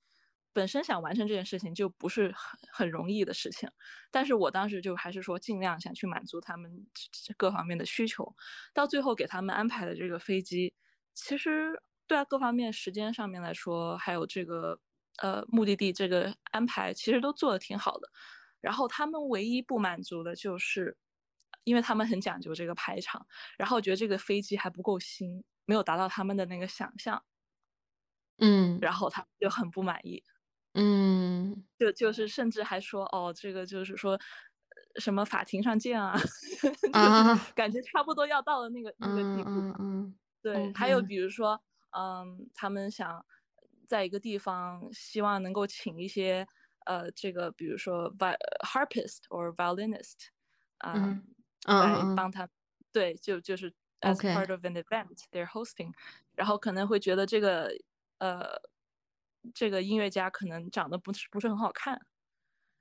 [0.52, 3.70] 本身想完成这件事情就不是很很容易的事情，
[4.10, 6.84] 但是我当时就还是说尽量想去满足他们
[7.36, 8.34] 各方面的需求，
[8.74, 10.74] 到最后给他们安排的这个飞机，
[11.14, 14.76] 其实对啊各方面时间上面来说，还有这个
[15.22, 18.10] 呃目的地这个安排，其实都做的挺好的。
[18.60, 20.96] 然后他们唯一不满足的就是，
[21.64, 23.24] 因为他们很讲究这个排场，
[23.58, 27.22] 然后觉得这个飞机还不够新，没有达到他们的那个想象，
[28.38, 30.22] 嗯，然后他们就很不满意。
[30.74, 34.18] 嗯，就就是甚至还说哦，这个就是说，
[35.00, 36.16] 什么法庭上见啊，
[36.92, 39.50] 啊， 感觉差不多要到了那个那个地步。
[39.50, 43.24] 嗯嗯，对，还有比如说，嗯，他们想
[43.86, 46.46] 在一个地方，希望能够请一些
[46.86, 48.12] 呃，这个比如说
[48.64, 50.28] harpist or violinist
[50.78, 51.20] 啊，
[51.66, 52.48] 来帮他，
[52.92, 55.92] 对，就就是 as part of an event they're hosting，
[56.34, 57.70] 然后可能会觉得这个
[58.18, 58.60] 呃。
[59.54, 61.98] 这个音乐家可能长得不是不是很好看，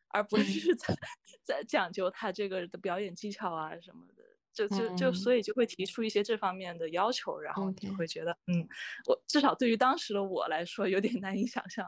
[0.10, 0.94] 而不是在
[1.42, 8.68] 在讲究他这个的表演技巧啊什么的，就就就所以就会提出一些这方面的要求，然后就会觉得，嗯，
[9.08, 11.88] 我至少对于当时的我来说有点难以想象。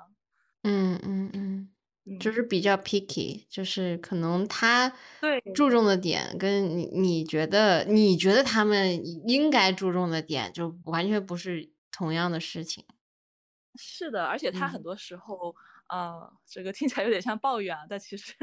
[0.63, 1.69] 嗯嗯嗯，
[2.19, 4.91] 就是比较 picky，就是可能他
[5.21, 12.83] 对注重的点跟你你觉得你觉得他们应该注重的点就完全不是同样的事情。
[13.75, 15.55] 是的，而且他很多时候，
[15.87, 18.33] 呃，这个听起来有点像抱怨啊，但其实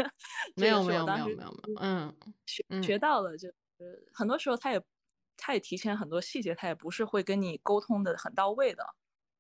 [0.54, 2.14] 没有没有没有没有，嗯，
[2.46, 3.48] 学学到了，就
[4.14, 4.82] 很多时候他也
[5.36, 8.84] 他也提前很多细节，他也不是会跟你沟通的很到位的。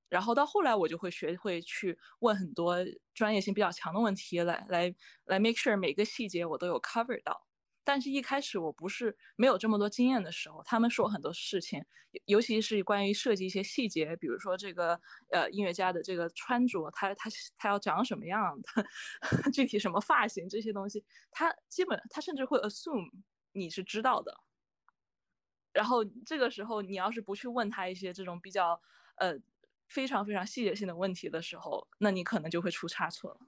[0.08, 2.76] 然后到后来，我就会学会去问很多
[3.14, 4.94] 专业性比较强的问题，来来
[5.24, 7.46] 来 make sure 每个细节我都有 cover 到。
[7.84, 11.82] 但是一开始我不是没有这么多经验的时候，他们说很多事情，
[12.26, 15.00] 尤其是关于设计一些细节，比如说这个
[15.30, 18.84] 呃音乐家的这个穿着，他他他要长什么样他，
[19.52, 23.10] 具体什么发型这些东西，他基本他甚至会 assume
[23.52, 24.34] 你是知道的。
[25.72, 28.78] 然后这个时候你要是不去问他一些这种比较
[29.16, 29.34] 呃
[29.88, 33.40] 非常非常细节性的问题的时候，那你可能就会出差错了。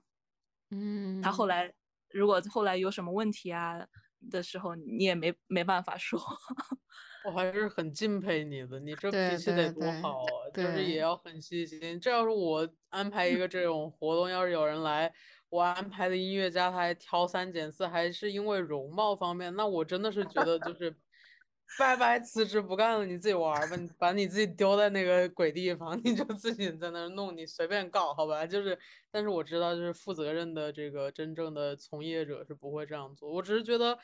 [0.71, 1.73] 嗯，他后来
[2.11, 3.87] 如果后来有什么问题啊
[4.31, 6.21] 的时候，你也没没办法说。
[7.27, 10.49] 我还是很敬佩你的，你这脾气得多好啊！
[10.55, 12.01] 就是也要很细心。
[12.01, 15.13] 这要是我安排一个这种活动，要是有人来，
[15.51, 20.97] 我安排的音乐家他还挑三拣四，还是因为容貌方面，那我真的是觉得就是
[21.79, 28.47] 拜拜辞职不干了，你自己玩儿吧，你把你自己丢在那个鬼地方，你就自己在那儿弄，你随便搞好吧。
[28.47, 28.79] 就是，
[29.11, 33.33] 但是我知道，就是负责任的这个真正的从业者是不会这样做。
[33.33, 33.99] 我只是觉得，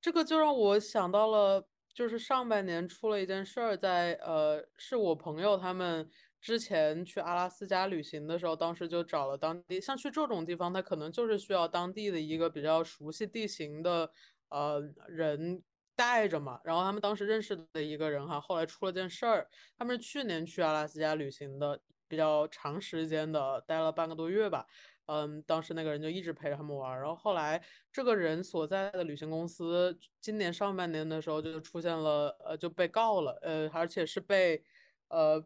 [0.00, 1.68] 这个就让我想到了。
[1.94, 6.08] 就是上半年出了一件事儿，在呃，是我朋友他们
[6.40, 14.12] 之前去阿拉斯加旅行的时候，当时就找了当地，像去这种地方，他可能就是需要当地的一个比较熟悉地形的
[14.48, 15.60] 呃人
[15.98, 16.60] 带着嘛。
[16.64, 24.64] 然后他们当时认识的一个人哈，后来出了件事儿，他们是去年去阿拉斯加旅行的，比较长时间的，待了半个多月吧。
[25.06, 34.62] 嗯，当时那个人就一直陪着他们玩，然后后来这个人所在的旅行公司今年上半年的时候就出现了，呃，就被告了，呃，而且是被，
[35.08, 35.42] 呃，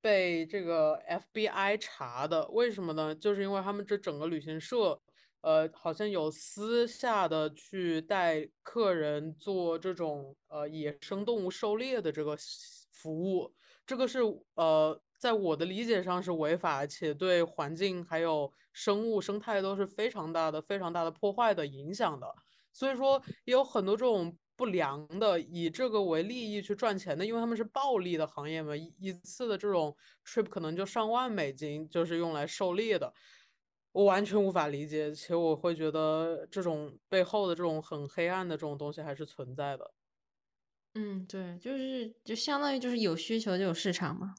[0.00, 2.46] 被这个 FBI 查的。
[2.50, 3.12] 为什么呢？
[3.12, 5.02] 就是因为他们这整个旅行社，
[5.46, 12.36] 呃，好像有私下的去带客人做这种呃野生动物狩猎的这个
[12.90, 13.54] 服务，
[13.86, 14.18] 这个是
[14.54, 15.00] 呃。
[15.18, 22.26] 在我的理解上是违法，且对环境还有生物生态都是非常大的、非常大的破坏的影响的。
[22.70, 33.10] 所以说，也有很多这种不良的以这个为利益去赚钱的，因为他们是暴利的行业嘛，一次的这种 trip 可能就上万美金，就是用来狩猎的。
[33.96, 39.90] 我完全无法理解，且我会觉得这种背后的这种很黑暗的这种东西还是存在的。
[40.94, 44.34] 嗯，对，就是就相当于就是有需求就有市场嘛。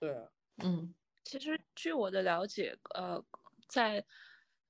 [0.00, 0.28] 对，
[0.62, 0.94] 嗯，
[1.24, 3.22] 其实据我的了解，呃，
[3.68, 4.04] 在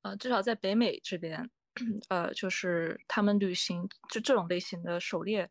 [0.02, 1.48] 呃至少在北美这边，
[2.08, 5.48] 呃，就是他们旅行就这种类型的狩猎，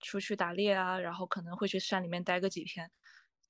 [0.00, 2.90] 出去打猎啊，然后可能会去山里面待个几天，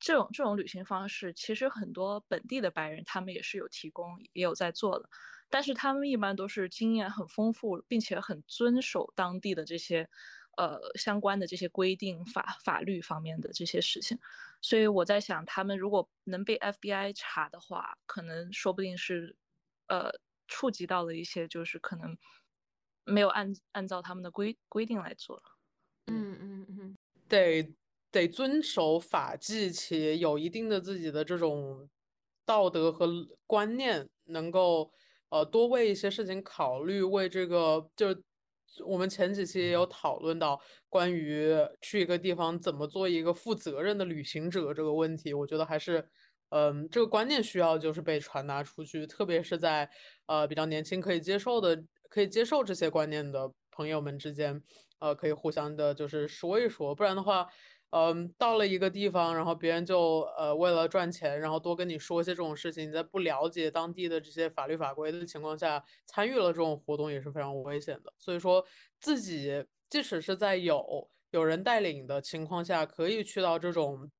[0.00, 5.08] 这种这种旅行方式，其实很多本地的白人他们也是有提供，也有在做的，
[5.50, 10.08] 但是他们一般都是经验很丰富，并且很遵守当地的这些。
[10.58, 14.18] 呃，相关的这些规定、法法律方面的这些事情，
[14.62, 19.36] 所以我在想，他们如果能被 FBI 查的话，可能说不定是，
[19.88, 20.10] 呃，
[20.48, 22.16] 触及到了一些，就是可能
[23.04, 25.42] 没有按按照他们的规规定来做。
[26.06, 26.96] 嗯嗯嗯，
[27.28, 27.74] 对
[28.16, 31.88] 得遵守法纪，且有一定的自己的这种
[32.44, 33.06] 道德和
[33.46, 34.90] 观念，能够
[35.28, 38.16] 呃多为一些事情考虑，为这个就。
[38.84, 40.60] 我们前几期也有讨论到
[40.90, 41.50] 关于
[41.80, 46.06] 去一个地方怎么做一个负责任的旅行者这个问题，我觉得还是，
[46.50, 49.88] 嗯，这个观念需要就是被传达出去，特别是在
[50.26, 54.60] 呃比较年轻可以接受的、可以接受这些观念的朋友们之间，
[54.98, 57.48] 呃，可以互相的就是说一说，不然的话。
[57.90, 68.12] 嗯，到了一个地方，然后别人就呃为了赚钱，然后多跟你说一些这种事情，你在不了解当地的这些法律法规的情况下，参与了这种活动也是非常危险的。
[68.18, 68.64] 所以说，
[69.00, 74.10] 自己即使是在有有人带领的情况下，可以去到这种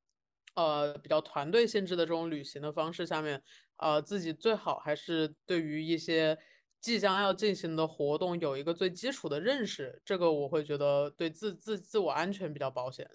[0.55, 3.43] 呃比较团队性质的这种旅行的方式下面，
[3.79, 6.39] 呃，自己最好还是对于一些
[6.81, 13.11] 即将要进行的活动有一个最基础的认识，这个我会觉得对自自自我安全比较保险。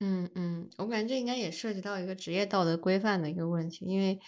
[0.00, 4.18] 嗯嗯，我感觉这应该也涉及到一个职业道德规范的一个问题，因为，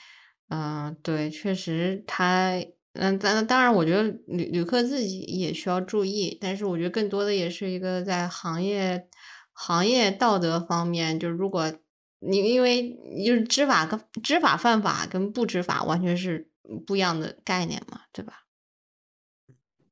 [0.49, 2.53] 嗯，对，确实他，
[2.93, 9.09] 嗯，当当然，我觉得旅旅客自己也需要注意，但是我觉得更多的也是一个在行业
[9.53, 11.73] 行业道德方面，就是如果
[12.21, 12.95] 你因为
[13.25, 16.49] 就是知法跟知法犯法跟不知法完全是
[16.87, 18.47] 不一样的概念嘛，对吧？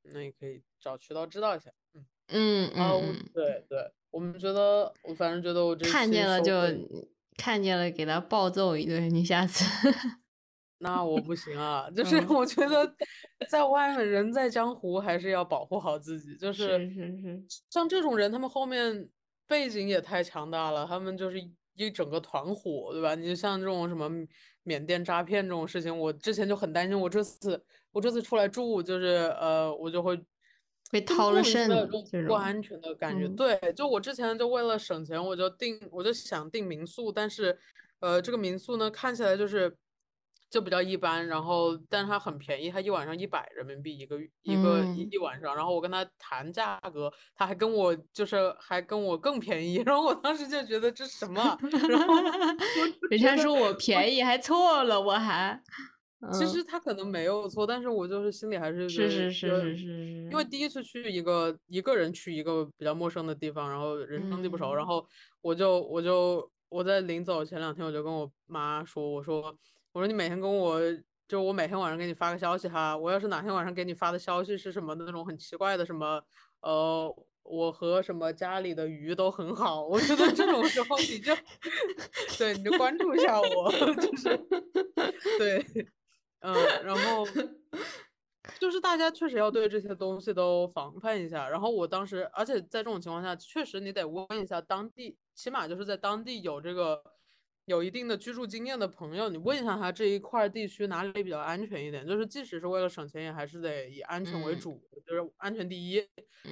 [0.03, 1.71] 那也可以找渠道知道一下，
[2.29, 2.71] 嗯
[3.33, 3.93] 对对。
[4.11, 6.53] 我们觉得，我反正觉得我这看见了就
[7.37, 9.13] 看见了，给他暴揍一顿。
[9.13, 9.65] 你下次
[10.79, 12.95] 那我不行啊，就是我觉得
[13.51, 16.37] 在外面人在江湖还是要保护好自己。
[16.37, 19.09] 就是是是是，像这种人，他们后面
[19.49, 21.41] 背景也太强大了，他们就是
[21.75, 23.17] 一整个团伙，对吧？
[23.17, 24.09] 你就像这种什么
[24.63, 26.99] 缅甸诈骗这种事情，我之前就很担心。
[27.01, 29.07] 我这次我这次出来住，就是
[29.41, 30.17] 呃，我就会。
[30.91, 33.29] 被掏了肾的这种不安全的感觉。
[33.29, 37.59] 对，就我之前就为了省钱，我就订，我就想订民宿，但是，
[38.01, 39.77] 呃，这个民宿呢看起来就是。
[40.51, 51.59] 就比较一般，然后但是它很便宜，它一晚上一百人民币一个一个一一晚上，然后我跟他谈价格，他还跟我就是还跟我更便宜，然后我当时就觉得这什么，
[51.89, 52.15] 然后
[53.11, 55.61] 人家说我便宜还错了，我还
[56.33, 59.85] 其实他可能没有错，但是我就是心里还是是是是是是，
[60.31, 65.07] 因为第一次去一个一个人去一个比较陌生的地方，然后人生地不熟，然后
[65.41, 69.57] 我就我就我在临走前两天我就跟我妈说，我说。
[69.93, 70.81] 我说你每天跟我，
[71.29, 72.99] 就我每天晚上给你发个消息哈。
[72.99, 76.21] 我要是哪天晚上给你发的消息是什么那种很奇怪的什么，
[76.63, 77.15] 呃，
[77.45, 79.87] 我和什么家里的鱼都很好。
[79.87, 81.33] 我觉得这种时候你就，
[82.37, 83.71] 对，你就关注一下我，
[84.03, 84.37] 就是，
[85.39, 85.65] 对，
[86.45, 87.27] 嗯，然后
[88.61, 91.49] 就是大家确实要对这些东西都防范一下。
[91.49, 97.03] 然后我当时，而且在这种情况下，确实你得问一下当地，起码就是在当地有这个。
[97.67, 102.07] 有一定的居住经验的朋友，你问一下他这一块地区哪里比较安全一点？
[102.07, 106.07] 就是即使是为了省钱，也还是得以安全为主，就是安全第一。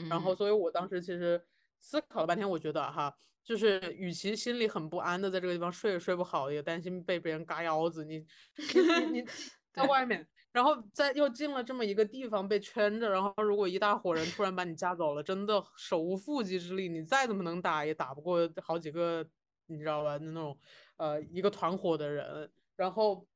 [0.08, 1.38] 然后，所以我当时其实
[1.80, 3.14] 思考了半天，我觉得哈，
[3.44, 8.24] 就是与其心里很不安的在这个地方睡也睡不好，也担心被别人嘎腰子，你
[9.12, 9.24] 你你
[9.72, 19.26] 在外面，然后在又进了这么一个地方被圈着，然后如果一大伙人突然把你架走了，真的手无缚鸡之力，你再怎么能打也打不过好几个，
[19.66, 20.18] 你知道吧？
[20.18, 20.58] 那种。
[20.98, 23.26] 呃，一个团伙的人，然后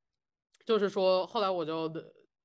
[0.65, 1.91] 就是说，后来我就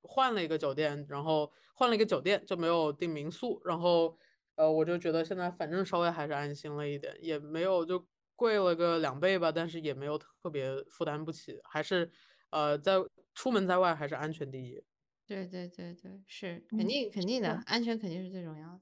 [0.03, 4.19] 换了一个酒店，然后换了一个酒店，就没有订民宿，然后
[4.57, 12.11] 呃，我就觉得现在反正稍微还是安心了一点，也没有就贵了个两倍吧，但是也没有特别负担不起，还是
[12.51, 12.97] 呃，在
[13.35, 14.83] 出门在外还是安全第一。
[15.29, 18.81] 对对对对，是肯定肯定的，安全肯定是最重要的。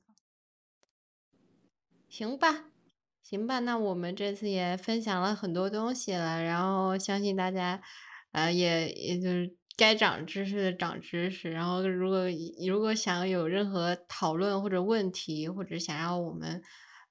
[2.08, 2.64] 行吧。
[3.22, 7.80] 行吧，那我们这次也分享了很多东西了，然后相信大家，
[8.32, 11.50] 呃，也也就是该长知识的长知识。
[11.50, 12.24] 然后，如果
[12.66, 16.62] 如果想有任何讨论或者问题，或者想要我们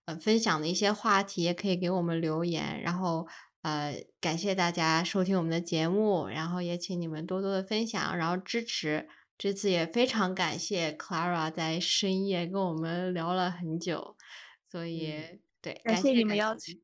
[0.06, 2.82] 呃分享的一些话题，也可以给我们留言。
[2.82, 3.28] 然后，
[3.62, 9.08] 呃，感谢大家收听我们的节目，然后也请你们多多的分享，然后支持。
[9.38, 14.16] 这次也非常感谢 Clara 在深夜跟我们聊了很久，
[14.70, 15.40] 所以。
[15.62, 16.80] 对，感谢你们邀请。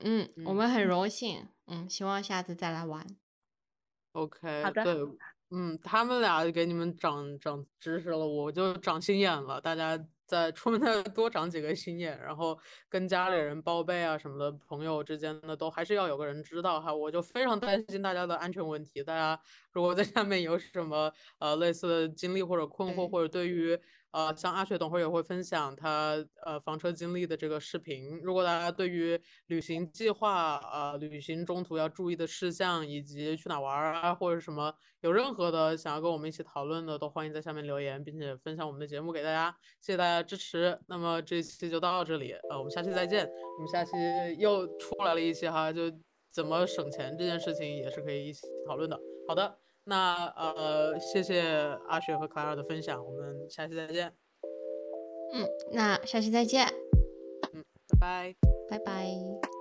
[0.00, 1.48] 嗯，我们很荣幸。
[1.66, 3.06] 嗯，希望下次再来玩。
[4.12, 4.84] OK，好的。
[4.84, 4.94] 对，
[5.50, 9.58] 嗯，他们俩给你们长长知识了，我就长心眼了。
[9.58, 12.58] 大家在出门再多长几个心眼，然后
[12.88, 16.94] 跟家里人报备啊什么的，朋友之间的都还是要有个人知道哈。
[16.94, 19.02] 我就非常担心大家的安全问题。
[19.02, 19.40] 大家
[19.72, 23.78] 如果在下面有什么呃类似的经历或者困惑，或者对于。
[24.14, 28.20] 呃，像阿雪等会儿也会分享他呃房车经历的这个视频。
[28.22, 39.52] 如果大家对于旅行计划、呃旅行中途要注意的事项，以及去哪玩啊，或者什么有任何的想要跟我们一起讨论的，都欢迎在下面留言，并且分享我们的节目给大家。
[39.80, 40.78] 谢谢大家支持。
[40.86, 43.26] 那么这期就到这里，呃，我们下期再见。
[43.26, 43.90] 我们下期
[44.38, 45.90] 又出来了一期哈，就
[46.30, 48.96] 怎么省钱这件事情也是可以一起讨论的。
[49.26, 49.63] 好的。
[49.84, 51.42] 那呃，谢谢
[51.88, 54.12] 阿雪和卡尔的分享，我们下期再见。
[55.32, 56.66] 嗯，那下期再见。
[57.52, 58.36] 嗯，拜拜，
[58.70, 59.53] 拜拜。